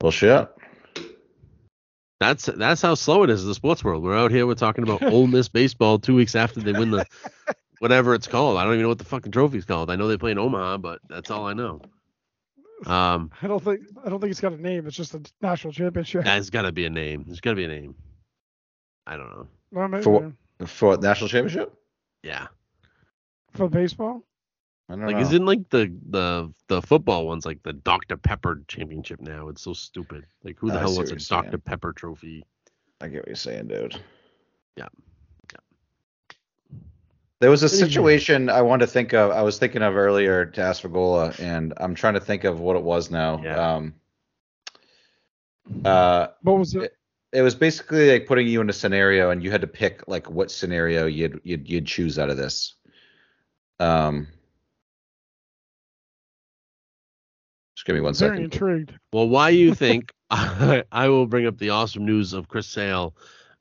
[0.00, 0.48] Well, shit.
[2.18, 4.02] That's that's how slow it is in the sports world.
[4.02, 7.06] We're out here, we're talking about Ole Miss baseball two weeks after they win the
[7.78, 8.56] whatever it's called.
[8.56, 9.90] I don't even know what the fucking trophy's called.
[9.90, 11.82] I know they play in Omaha, but that's all I know.
[12.86, 14.86] Um, I don't think I don't think it's got a name.
[14.86, 16.24] It's just a national championship.
[16.24, 17.24] that's got to be a name.
[17.26, 17.94] There's got to be a name.
[19.06, 19.46] I don't know.
[19.72, 21.72] Well, maybe, For what- For what, national championship?
[22.22, 22.46] Yeah,
[23.52, 24.22] for baseball.
[24.88, 25.22] I don't like know.
[25.22, 29.48] isn't like the the the football ones like the Dr Pepper championship now?
[29.48, 30.26] It's so stupid.
[30.44, 31.60] Like who the I hell see wants a Dr saying.
[31.64, 32.44] Pepper trophy?
[33.00, 34.00] I get what you're saying, dude.
[34.76, 34.86] Yeah.
[35.52, 36.78] yeah.
[37.40, 37.90] There was a What do you mean?
[37.90, 39.30] situation I wanted to think of.
[39.32, 42.60] I was thinking of earlier to ask for Gola, and I'm trying to think of
[42.60, 43.42] what it was now.
[43.42, 43.74] Yeah.
[43.74, 43.94] Um,
[45.84, 46.92] uh, What was it?
[47.32, 50.30] it was basically like putting you in a scenario, and you had to pick like
[50.30, 52.74] what scenario you'd you'd, you'd choose out of this.
[53.80, 54.28] Um,
[57.86, 58.44] give me one Very second.
[58.44, 58.92] intrigued.
[59.12, 63.14] Well, why you think I, I will bring up the awesome news of Chris Sale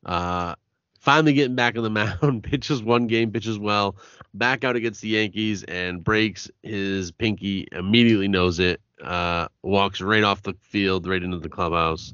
[0.05, 0.55] uh,
[0.99, 1.89] finally getting back on the
[2.21, 3.95] mound, pitches one game, pitches well,
[4.34, 10.23] back out against the Yankees and breaks his pinky, immediately knows it, uh, walks right
[10.23, 12.13] off the field, right into the clubhouse.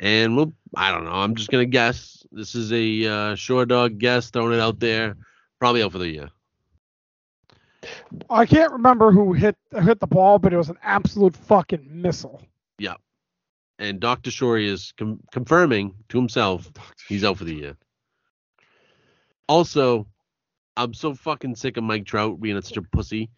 [0.00, 1.12] And well, I don't know.
[1.12, 2.26] I'm just gonna guess.
[2.32, 5.16] This is a uh, short dog guess, throwing it out there.
[5.60, 6.30] Probably out for the year.
[8.30, 12.42] I can't remember who hit hit the ball, but it was an absolute fucking missile.
[12.78, 12.94] Yeah.
[13.78, 14.30] And Dr.
[14.30, 16.70] Shorey is com- confirming to himself
[17.08, 17.76] He's out for the year.
[19.48, 20.06] Also,
[20.76, 23.30] I'm so fucking sick of Mike Trout being such a pussy.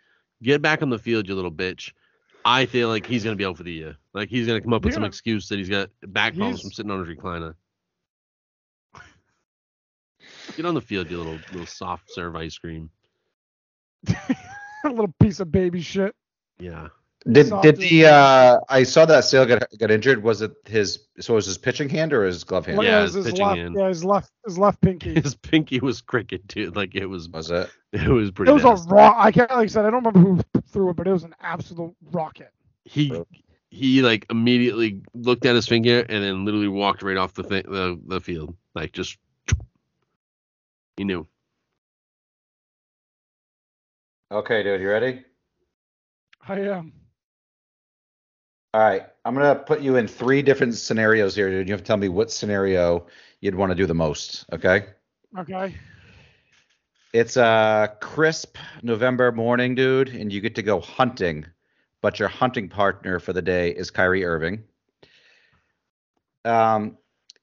[0.42, 1.92] Get back on the field, you little bitch.
[2.44, 3.96] I feel like he's gonna be out for the year.
[4.14, 6.92] Like he's gonna come up with some excuse that he's got back problems from sitting
[6.92, 7.54] on his recliner.
[10.56, 12.90] Get on the field, you little little soft serve ice cream.
[14.84, 16.14] a little piece of baby shit.
[16.58, 16.88] Yeah.
[17.30, 20.22] Did Soft did the uh I saw that Sale got got injured.
[20.22, 22.78] Was it his so was his pitching hand or his glove hand?
[22.78, 23.74] Like, Yeah, his his pitching left, hand.
[23.76, 25.14] yeah, his left, his left pinky.
[25.20, 26.76] His pinky was cricket, dude.
[26.76, 27.68] Like it was Was it?
[27.92, 28.90] it was pretty It was nasty.
[28.90, 29.14] a raw.
[29.18, 29.84] I can't like I said.
[29.86, 32.52] I don't remember who threw it, but it was an absolute rocket.
[32.84, 33.12] he
[33.70, 37.64] he like immediately looked at his finger and then literally walked right off the thing,
[37.66, 39.18] the the field like just
[40.96, 41.26] he knew
[44.32, 45.24] Okay, dude, you ready?
[46.48, 46.92] I am.
[48.74, 51.68] All right, I'm gonna put you in three different scenarios here, dude.
[51.68, 53.06] You have to tell me what scenario
[53.40, 54.44] you'd want to do the most.
[54.52, 54.86] Okay?
[55.38, 55.76] Okay.
[57.12, 61.46] It's a crisp November morning, dude, and you get to go hunting,
[62.02, 64.64] but your hunting partner for the day is Kyrie Irving.
[66.44, 66.98] Um,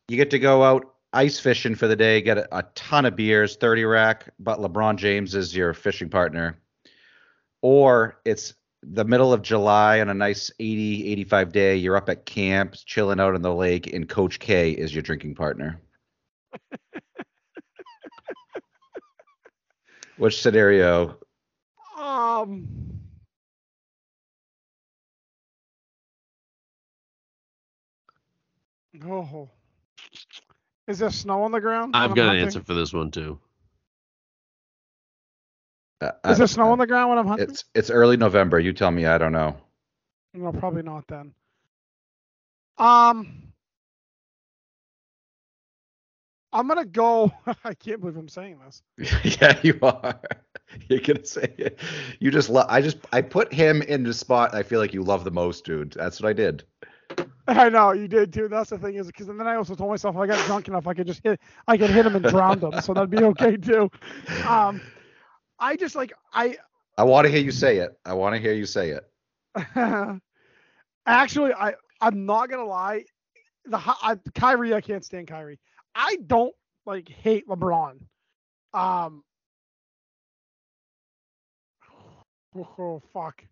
[0.09, 3.15] you get to go out ice fishing for the day, get a, a ton of
[3.15, 6.59] beers, 30 rack, but LeBron James is your fishing partner.
[7.63, 8.53] Or it's
[8.83, 11.75] the middle of July on a nice 80, 85 day.
[11.77, 15.35] You're up at camp, chilling out on the lake, and Coach K is your drinking
[15.35, 15.79] partner.
[20.17, 21.17] Which scenario
[21.97, 22.67] Um.
[29.05, 29.49] Oh.
[30.87, 31.95] Is there snow on the ground?
[31.95, 32.45] i've got I'm an hunting?
[32.45, 33.39] answer for this one too
[36.03, 37.49] Uh, Is there snow on the ground when I'm hunting?
[37.49, 38.59] It's it's early November.
[38.59, 39.05] You tell me.
[39.05, 39.55] I don't know.
[40.33, 41.33] No, probably not then.
[42.77, 43.43] Um,
[46.51, 47.31] I'm gonna go.
[47.63, 48.81] I can't believe I'm saying this.
[49.41, 50.19] yeah, you are.
[50.89, 51.79] You're gonna say it.
[52.19, 52.65] You just love.
[52.69, 54.55] I just I put him in the spot.
[54.55, 55.93] I feel like you love the most, dude.
[55.93, 56.63] That's what I did.
[57.47, 58.47] I know you did too.
[58.47, 60.87] That's the thing is because then I also told myself if I got drunk enough,
[60.87, 61.39] I could just hit.
[61.67, 63.91] I could hit him and drown him, so that'd be okay too.
[64.47, 64.81] Um,
[65.63, 66.57] I just like I
[66.97, 67.97] I want to hear you say it.
[68.05, 69.09] I want to hear you say it.
[71.05, 73.05] actually I I'm not gonna lie.
[73.65, 75.59] The I, Kyrie I can't stand Kyrie.
[75.95, 76.53] I don't
[76.85, 77.99] like hate LeBron.
[78.73, 79.23] Um.
[82.55, 83.43] Oh, fuck.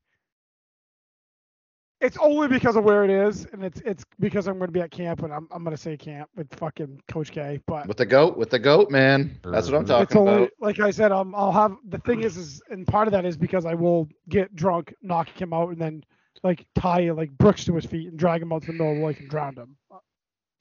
[2.02, 4.82] It's only because of where it is, and it's it's because I'm going to be
[4.82, 7.60] at camp, and I'm I'm going to say camp with fucking Coach K.
[7.68, 9.40] But With the goat, with the goat, man.
[9.44, 9.88] That's what I'm Mhm.
[9.88, 10.50] talking it's only about.
[10.60, 11.12] like I said.
[11.12, 14.08] Um, I'll have the thing is is and part of that is because I will
[14.30, 16.04] get drunk, knock him out, and then
[16.44, 18.98] like tie like Brooks to his feet and drag him out to the middle of
[19.00, 19.78] the lake and drown him.
[19.92, 19.98] Uh,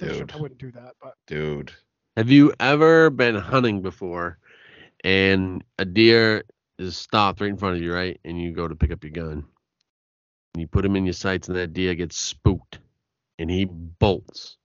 [0.02, 0.32] sure, Dude.
[0.32, 1.72] I wouldn't do that, but Dude.
[2.16, 4.38] have you ever been hunting before
[5.04, 6.42] and a deer
[6.78, 9.12] is stopped right in front of you right and you go to pick up your
[9.12, 9.44] gun and
[10.60, 12.80] you put him in your sights and that deer gets spooked
[13.38, 14.58] and he bolts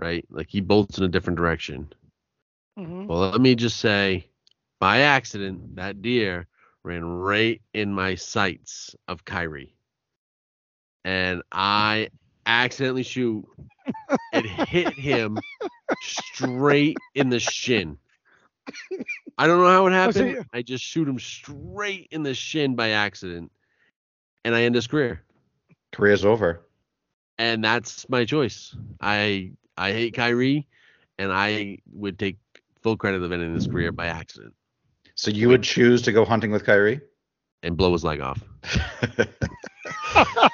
[0.00, 1.88] right like he bolts in a different direction
[2.76, 3.12] Mhm.
[3.14, 4.30] Well, let me just say,
[4.80, 6.46] by accident, that deer
[6.82, 9.74] ran right in my sights of Kyrie.
[11.04, 12.08] And I
[12.46, 13.46] accidentally shoot.
[14.32, 15.42] It hit him
[15.98, 17.98] straight in the shin.
[19.38, 20.38] I don't know how it Oh, happened.
[20.52, 23.52] I just shoot him straight in the shin by accident.
[24.46, 25.22] And I end his career.
[25.92, 26.66] Career's over.
[27.36, 28.74] And that's my choice.
[29.00, 30.66] I I hate Kyrie
[31.18, 32.36] and I would take
[32.82, 34.54] full credit of ending his career by accident.
[35.16, 37.00] So you would choose to go hunting with Kyrie?
[37.62, 38.40] and blow his leg off.
[39.04, 39.26] I,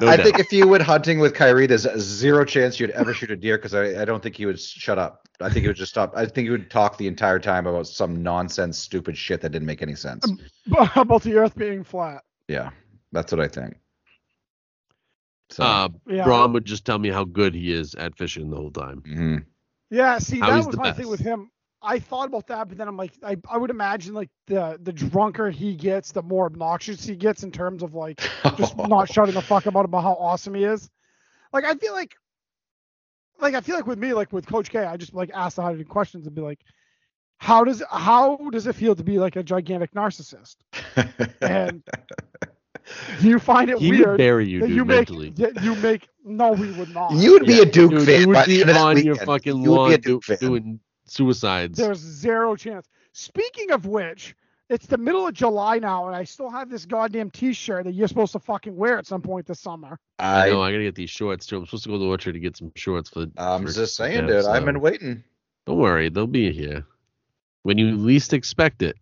[0.00, 0.24] No I doubt.
[0.24, 3.36] think if you went hunting with Kyrie, there's a zero chance you'd ever shoot a
[3.36, 5.28] deer because I, I don't think he would shut up.
[5.40, 6.12] I think he would just stop.
[6.16, 9.66] I think he would talk the entire time about some nonsense, stupid shit that didn't
[9.66, 10.24] make any sense.
[10.24, 10.38] Um,
[10.96, 12.22] about the Earth being flat.
[12.48, 12.70] Yeah,
[13.14, 13.76] that's what I think.
[15.50, 16.24] So, Uh, Yeah.
[16.24, 19.02] Bron would just tell me how good he is at fishing the whole time.
[19.02, 19.46] mhm.
[19.90, 21.50] Yeah, see, How that was the my thing with him.
[21.82, 24.92] I thought about that, but then I'm like, I, I would imagine like the the
[24.92, 28.22] drunker he gets, the more obnoxious he gets in terms of like
[28.56, 30.90] just not shutting the fuck about about how awesome he is.
[31.52, 32.14] Like I feel like,
[33.40, 35.62] like I feel like with me, like with Coach K, I just like ask the
[35.62, 36.60] hard questions and be like,
[37.38, 40.56] how does how does it feel to be like a gigantic narcissist?
[41.44, 42.53] And do
[43.20, 45.30] you find it He would weird bury you, dude, you make mentally.
[45.30, 46.08] that you make?
[46.24, 47.12] No, we would not.
[47.12, 47.62] you would be Yeah.
[47.62, 48.20] a Duke Dude, fan.
[48.22, 49.26] you would be end of on your weekend.
[49.26, 51.78] fucking You lawn be do, Duke doing suicides.
[51.78, 52.88] There's zero chance.
[53.12, 54.34] Speaking of which,
[54.70, 58.08] it's the middle of July now, and I still have this goddamn T-shirt that you're
[58.08, 59.98] supposed to fucking wear at some point this summer.
[60.18, 61.58] I know I, I gotta get these shorts too.
[61.58, 63.26] I'm supposed to go to the orchard to get some shorts for.
[63.36, 64.44] I'm for just saying, Kev, dude.
[64.46, 65.22] I've been waiting.
[65.66, 66.84] Don't worry, they'll be here
[67.62, 68.96] when you least expect it.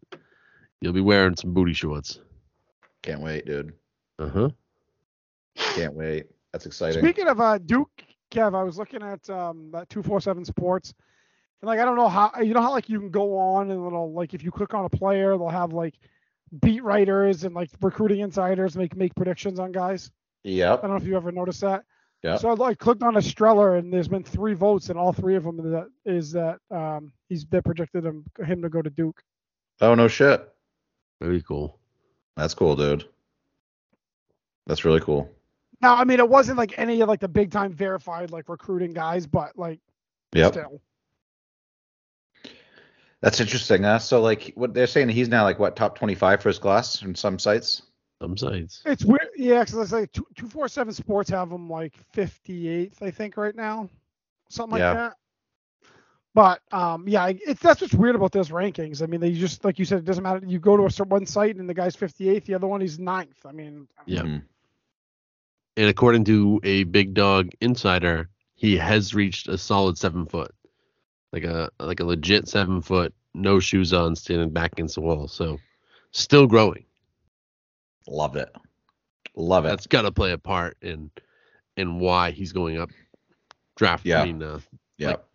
[0.80, 2.18] You'll be wearing some booty shorts.
[3.02, 3.72] Can't wait, dude.
[4.18, 4.48] Uh huh.
[5.56, 6.26] Can't wait.
[6.52, 7.02] That's exciting.
[7.02, 7.90] Speaking of uh, Duke,
[8.30, 10.94] Kev, I was looking at um, that 247 Sports,
[11.60, 13.86] and like I don't know how you know how like you can go on and
[13.86, 15.94] it'll like if you click on a player, they'll have like
[16.60, 20.10] beat writers and like recruiting insiders make make predictions on guys.
[20.44, 20.74] Yeah.
[20.74, 21.84] I don't know if you ever noticed that.
[22.22, 22.36] Yeah.
[22.36, 25.42] So I like clicked on Estrella, and there's been three votes, and all three of
[25.42, 29.20] them that is that um, he's they projected him him to go to Duke.
[29.80, 30.48] Oh no shit.
[31.20, 31.80] Very cool.
[32.36, 33.08] That's cool, dude.
[34.66, 35.30] That's really cool.
[35.80, 38.92] Now, I mean, it wasn't like any of like the big time verified like recruiting
[38.92, 39.80] guys, but like
[40.34, 40.52] Yep.
[40.52, 40.80] still.
[43.20, 43.84] That's interesting.
[43.84, 47.02] Uh, so like what they're saying he's now like what top 25 for his class
[47.02, 47.82] in some sites.
[48.20, 48.82] Some sites.
[48.84, 53.02] It's weird, yeah, because it's like two two four seven Sports have him like 58th,
[53.02, 53.88] I think, right now,
[54.48, 54.94] something like Yeah.
[54.94, 55.16] that.
[56.34, 59.02] But um, yeah, it's that's what's weird about those rankings.
[59.02, 60.40] I mean, they just like you said, it doesn't matter.
[60.46, 62.98] You go to a certain one site and the guy's 58th, the other one he's
[62.98, 63.44] ninth.
[63.44, 64.22] I mean, Yeah.
[64.22, 64.42] Mhm.
[65.76, 70.54] And according to a big dog insider, he has reached a solid seven foot,
[71.32, 75.28] like a like a legit seven foot, no shoes on, standing back against the wall.
[75.28, 75.58] So,
[76.12, 76.84] still growing.
[78.06, 78.54] Love it.
[79.34, 79.68] Love it.
[79.68, 81.10] That's got to play a part in
[81.76, 82.90] in why he's going up
[83.76, 84.04] draft.
[84.04, 84.22] Yeah.
[84.22, 84.60] I mean, uh,
[84.98, 85.26] yep.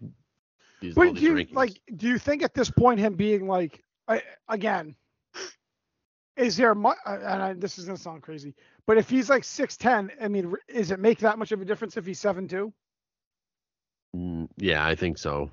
[0.82, 1.54] These, But do you rankings.
[1.54, 1.80] like?
[1.96, 4.96] Do you think at this point him being like, I, again,
[6.36, 6.98] is there much?
[7.06, 8.54] And I, this is gonna sound crazy,
[8.86, 11.66] but if he's like six ten, I mean, is it make that much of a
[11.66, 12.72] difference if he's seven two?
[14.16, 15.50] Mm, yeah, I think so.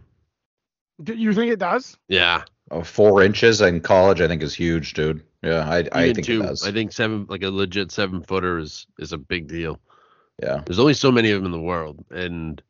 [1.02, 1.96] Do you think it does?
[2.08, 5.22] Yeah, Oh, four inches in college, I think is huge, dude.
[5.42, 6.40] Yeah, I I even think two.
[6.42, 6.66] it does.
[6.66, 9.80] I think seven, like a legit seven footer, is is a big deal.
[10.42, 10.62] yeah.
[10.64, 12.62] There's only so many of them in the world, and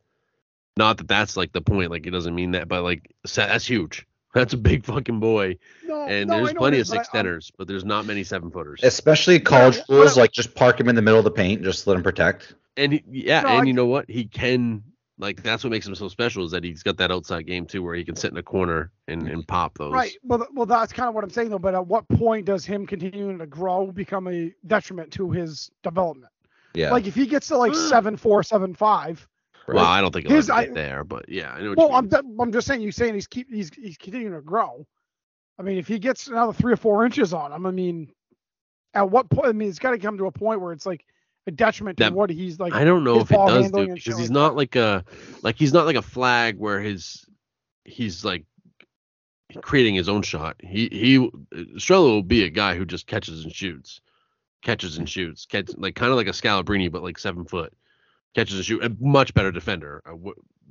[0.77, 1.91] not that that's like the point.
[1.91, 4.07] Like it doesn't mean that, but like that's huge.
[4.35, 7.09] That's a big fucking boy, No, and no, there's plenty of is, but I- six
[7.11, 8.81] teners, but there's not many seven footers.
[8.83, 11.87] Especially college Yeah, schools, like just park him in the middle of the paint, just
[11.87, 12.53] let him protect.
[12.77, 14.11] And he, yeah, No, and I- you know what?
[14.11, 14.83] He can
[15.19, 17.81] like that's what makes him so special is that he's got that outside game too,
[17.85, 19.93] where he can sit in a corner and, and pop those.
[19.93, 20.17] Right.
[20.25, 21.61] Well, well, that's kind of what I'm saying though.
[21.61, 26.33] But at what point does him continuing to grow become a detriment to his development?
[26.75, 26.91] Yeah.
[26.91, 29.29] Like if he gets to like seven four, seven five.
[29.67, 29.77] Right.
[29.77, 31.71] Well, I don't think he'll His- ever I- get there, but yeah, I know.
[31.71, 32.83] What Well, you I'm I'm just saying.
[32.83, 34.87] You're saying he's keep he's he's continuing to grow.
[35.59, 38.11] I mean, if he gets another three or four inches on him, I mean,
[38.93, 39.47] at what point?
[39.49, 41.05] I mean, it's got to come to a point where it's like
[41.47, 42.73] a detriment to That- what he's like.
[42.75, 45.05] I don't know if it does, dude, because he's not like a
[45.43, 47.25] like he's not like a flag where his
[47.85, 48.45] he's like
[49.63, 50.57] creating his own shot.
[50.61, 51.31] He he
[51.77, 54.01] Estrella will be a guy who just catches and shoots,
[54.63, 57.73] catches and shoots, catch like kind of like a Scalabrine but like seven foot,
[58.35, 60.03] catches a shoot, a much better defender.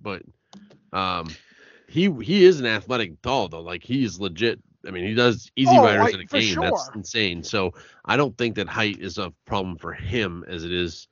[0.02, 0.24] But
[0.92, 1.38] um,
[1.88, 3.62] he he is an athletic doll though.
[3.62, 4.60] Like he is legit.
[4.88, 6.60] I mean, he does easy Oh, riders I- in a game.
[6.60, 7.44] That's insane.
[7.44, 7.74] So
[8.06, 11.08] I don't think that height is a problem for him as it is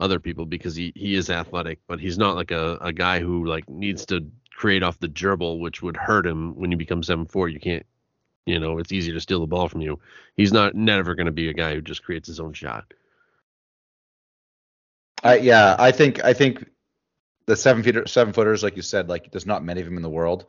[0.00, 3.44] other people because he, he is athletic, but he's not like a, a guy who
[3.46, 7.26] like needs to create off the gerbil, which would hurt him when you become seven
[7.26, 7.48] four.
[7.48, 7.84] You can't,
[8.46, 9.98] you know, it's easier to steal the ball from you.
[10.36, 12.92] He's not never going to be a guy who just creates his own shot.
[15.22, 16.64] I yeah, I think I think
[17.46, 20.02] the seven feet seven footers, like you said, like there's not many of them in
[20.02, 20.46] the world.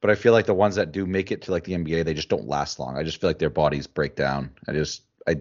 [0.00, 2.14] But I feel like the ones that do make it to like the NBA, they
[2.14, 2.96] just don't last long.
[2.98, 4.50] I just feel like their bodies break down.
[4.68, 5.36] I just I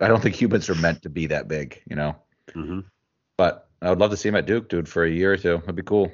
[0.00, 2.16] I don't think humans are meant to be that big, you know.
[2.54, 2.80] hmm
[3.36, 5.58] But I would love to see him at Duke, dude, for a year or two.
[5.58, 6.10] That'd be cool.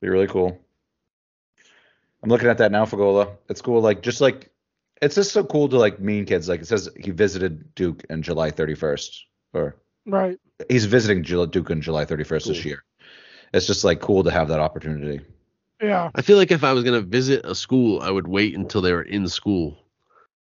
[0.00, 0.58] Be really cool.
[2.22, 3.36] I'm looking at that now, Fagola.
[3.48, 3.80] It's cool.
[3.80, 4.50] Like just like
[5.00, 6.48] it's just so cool to like mean kids.
[6.48, 9.10] Like it says he visited Duke in July 31st.
[9.54, 9.76] Or
[10.08, 10.38] Right.
[10.68, 12.82] He's visiting Duke on July 31st this year.
[13.54, 15.24] It's just like cool to have that opportunity.
[15.80, 16.10] Yeah.
[16.14, 18.92] I feel like if I was gonna visit a school, I would wait until they
[18.92, 19.78] were in school.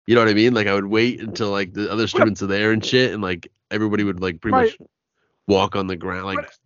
[0.07, 0.55] You know what I mean?
[0.55, 3.51] Like I would wait until like the other students are there and shit, and like
[3.71, 4.81] everybody would like pretty Right.
[4.81, 4.89] much
[5.47, 6.59] walk on the ground, like But-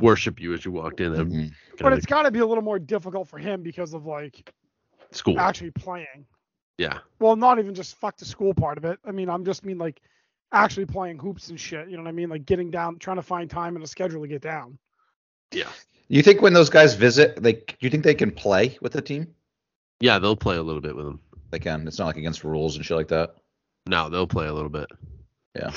[0.00, 1.12] worship you as you walked in.
[1.12, 1.52] That'd Mhm.
[1.72, 4.34] But kinda it's got to be a little more difficult for him because of like
[5.00, 5.38] like school.
[5.38, 6.26] actually playing.
[6.78, 6.98] Yeah.
[7.20, 8.98] Well, not even just fuck the school part of it.
[9.04, 10.00] I mean, I'm just mean like
[10.52, 11.88] actually playing hoops and shit.
[11.88, 12.28] You know what I mean?
[12.28, 14.78] Like getting down, trying to find time in a schedule to get down.
[15.52, 15.68] Yeah.
[16.08, 19.02] You think when those guys visit, like, do you think they can play with the
[19.02, 19.26] team?
[20.00, 21.20] Yeah, they'll play a little bit with them.
[21.50, 21.86] They can.
[21.86, 23.34] It's not like against rules and shit like that.
[23.86, 24.90] No, they'll play a little bit.
[25.54, 25.72] Yeah.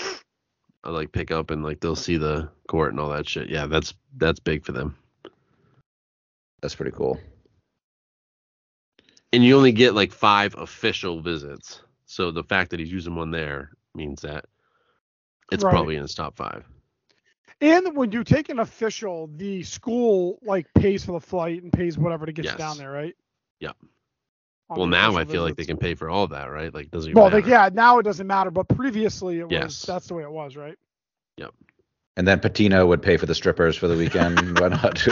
[0.83, 3.49] I like pick up and like they'll see the court and all that shit.
[3.49, 4.95] Yeah, that's that's big for them.
[6.61, 7.19] That's pretty cool.
[9.33, 11.81] And you only get like five official visits.
[12.05, 14.45] So the fact that he's using one there means that
[15.51, 15.71] it's Right.
[15.71, 16.65] probably in his top five.
[17.61, 21.97] And when you take an official, the school like pays for the flight and pays
[21.97, 22.53] whatever to get Yes.
[22.53, 23.15] you down there, right?
[23.59, 23.75] Yep.
[24.69, 26.73] On Well, now I official feel like they can pay for all that, right?
[26.73, 29.51] Like doesn't even Well, like, yeah, now it doesn't matter, but previously it was.
[29.51, 29.85] Yes.
[29.85, 30.77] That's the way it was, right?
[31.37, 31.53] Yep.
[32.17, 34.59] And then Pitino would pay for the strippers for the weekend.
[34.59, 34.97] Why not?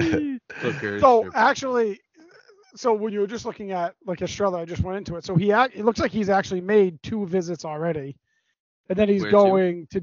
[0.56, 2.00] Hookers, so actually,
[2.76, 5.24] so when you were just looking at like Estrella, I just went into it.
[5.24, 8.16] So he, act- it looks like he's actually made two visits already,
[8.88, 9.36] and then he's Where to?
[9.36, 10.02] going to,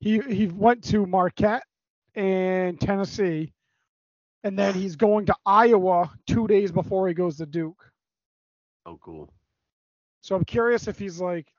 [0.00, 1.64] he he went to Marquette
[2.14, 3.52] and Tennessee,
[4.44, 7.92] and then he's going to Iowa two days before he goes to Duke.
[8.86, 9.32] oh cool.
[10.22, 11.52] So I'm curious if he's like,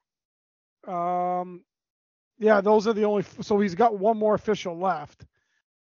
[0.88, 1.64] um,
[2.40, 3.24] yeah, those are the only.
[3.42, 5.26] So he's got one more official left.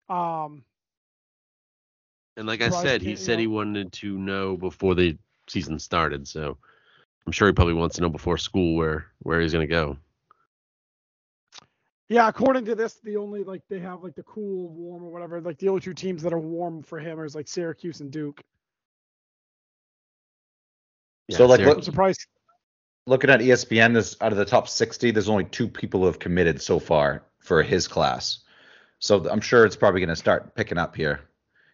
[0.09, 0.65] Um,
[2.39, 6.29] And like I said, he said he wanted to know before the season started.
[6.29, 6.57] So
[7.27, 9.97] I'm sure he probably wants to know before school where where he's gonna go.
[12.09, 15.41] Yeah, according to this, the only like they have like the cool, warm, or whatever.
[15.41, 18.41] Like the only two teams that are warm for him is like Syracuse and Duke.
[21.29, 22.27] So, like, Syracuse- I'm surprised.
[23.07, 26.19] Looking at ESPN, this out of the top 60, there's only two people who have
[26.19, 28.41] committed so far for his class.
[29.01, 31.28] So I'm sure it's probably going to start picking up here.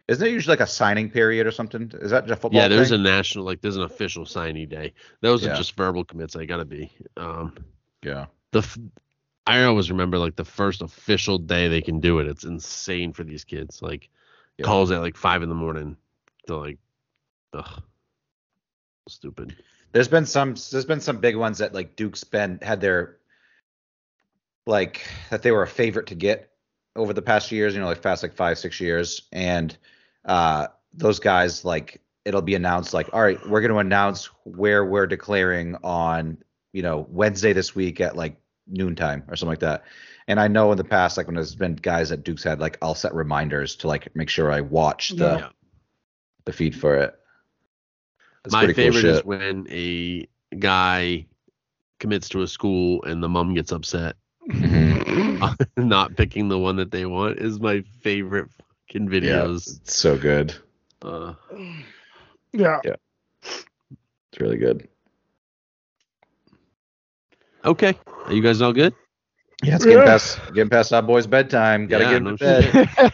[0.08, 1.90] Isn't there usually like a signing period or something?
[1.94, 2.60] Is that just football?
[2.60, 3.00] yeah, there's thing?
[3.00, 4.92] a national like there's an official signing day.
[5.22, 5.52] Those Yeah.
[5.52, 6.36] are just verbal commits.
[6.36, 6.92] I gotta be.
[7.16, 7.56] Um,
[8.02, 8.26] yeah.
[8.52, 8.78] the f-
[9.46, 12.26] I always remember like the first official day they can do it.
[12.26, 13.80] It's insane for these kids.
[13.82, 14.08] Like
[14.58, 14.66] Yeah.
[14.66, 15.96] calls at like five in the morning.
[16.46, 16.78] They're like,
[17.54, 17.82] ugh,
[19.08, 19.56] stupid.
[19.92, 23.16] There's been some there's been some big ones that like Duke's been had their
[24.66, 26.50] like that they were a favorite to get
[26.96, 29.22] over the past years, you know, like past like five, six years.
[29.32, 29.76] And
[30.24, 35.06] uh those guys like it'll be announced like, all right, we're gonna announce where we're
[35.06, 36.38] declaring on,
[36.72, 39.84] you know, Wednesday this week at like noontime or something like that.
[40.26, 42.78] And I know in the past, like when there's been guys that Duke's had, like
[42.80, 45.48] I'll set reminders to like make sure I watch the Yeah.
[46.46, 47.14] the feed for it.
[48.42, 50.26] That's My pretty cool favorite is when a
[50.58, 51.26] guy
[51.98, 54.16] commits to a school and the mom gets upset.
[54.48, 55.56] Mhm.
[55.76, 58.48] Not picking the one that they want is my favorite
[58.88, 59.78] fucking Yeah, videos.
[59.78, 60.54] it's so good.
[61.02, 61.34] Uh,
[62.52, 62.94] Yeah.
[64.32, 64.88] It's really good.
[67.64, 67.96] okay,
[68.26, 68.94] are you guys all good?
[69.62, 70.04] Yeah, it's getting Yeah.
[70.04, 71.86] past getting past our boys' bedtime.
[71.86, 72.78] Gotta Yeah, get him no to bed.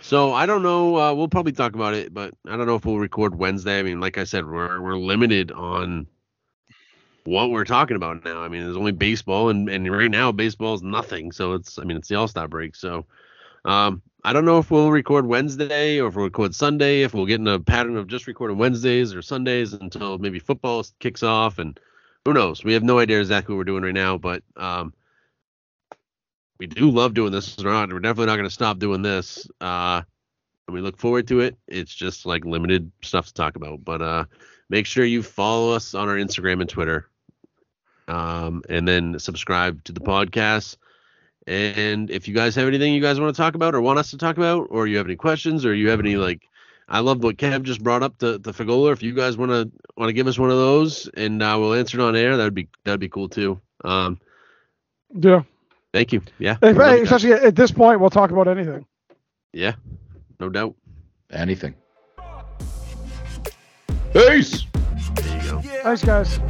[0.00, 0.96] So I don't know.
[0.96, 3.78] Uh, we'll probably talk about it, but I don't know if we'll record Wednesday.
[3.78, 6.06] I mean, like I said, we're we're limited on
[7.24, 8.42] what we're talking about now.
[8.42, 11.32] I mean, there's only baseball, and and right now baseball is nothing.
[11.32, 12.76] So it's I mean it's the All Star break.
[12.76, 13.06] So
[13.64, 17.02] um, I don't know if we'll record Wednesday or if we'll record Sunday.
[17.02, 20.84] If we'll get in a pattern of just recording Wednesdays or Sundays until maybe football
[21.00, 21.78] kicks off, and
[22.24, 22.64] who knows?
[22.64, 24.94] We have no idea exactly what we're doing right now, but um,
[26.58, 27.56] we do love doing this.
[27.58, 27.92] We're not.
[27.92, 29.48] We're definitely not going to stop doing this.
[29.60, 30.02] Uh,
[30.66, 31.56] and we look forward to it.
[31.66, 33.84] It's just like limited stuff to talk about.
[33.84, 34.24] But uh,
[34.70, 37.10] make sure you follow us on our Instagram and Twitter,
[38.08, 40.76] um, and then subscribe to the podcast.
[41.46, 44.10] And if you guys have anything you guys want to talk about or want us
[44.12, 46.48] to talk about, or you have any questions, or you have any like,
[46.88, 48.92] I love what Kev just brought up the the Fagola.
[48.92, 51.74] If you guys want to want to give us one of those, and uh, we'll
[51.74, 53.60] answer it on air, that'd be that'd be cool too.
[53.84, 54.18] Um,
[55.14, 55.42] Yeah.
[55.92, 56.22] thank you.
[56.38, 56.56] Yeah.
[56.62, 57.02] Hey, love you.
[57.04, 58.86] Especially at this point, we'll talk about anything.
[59.52, 59.74] Yeah,
[60.40, 60.74] no doubt.
[61.30, 61.74] Anything.
[64.12, 64.64] Peace.
[65.16, 65.60] There you go.
[65.82, 66.40] Thanks, guys.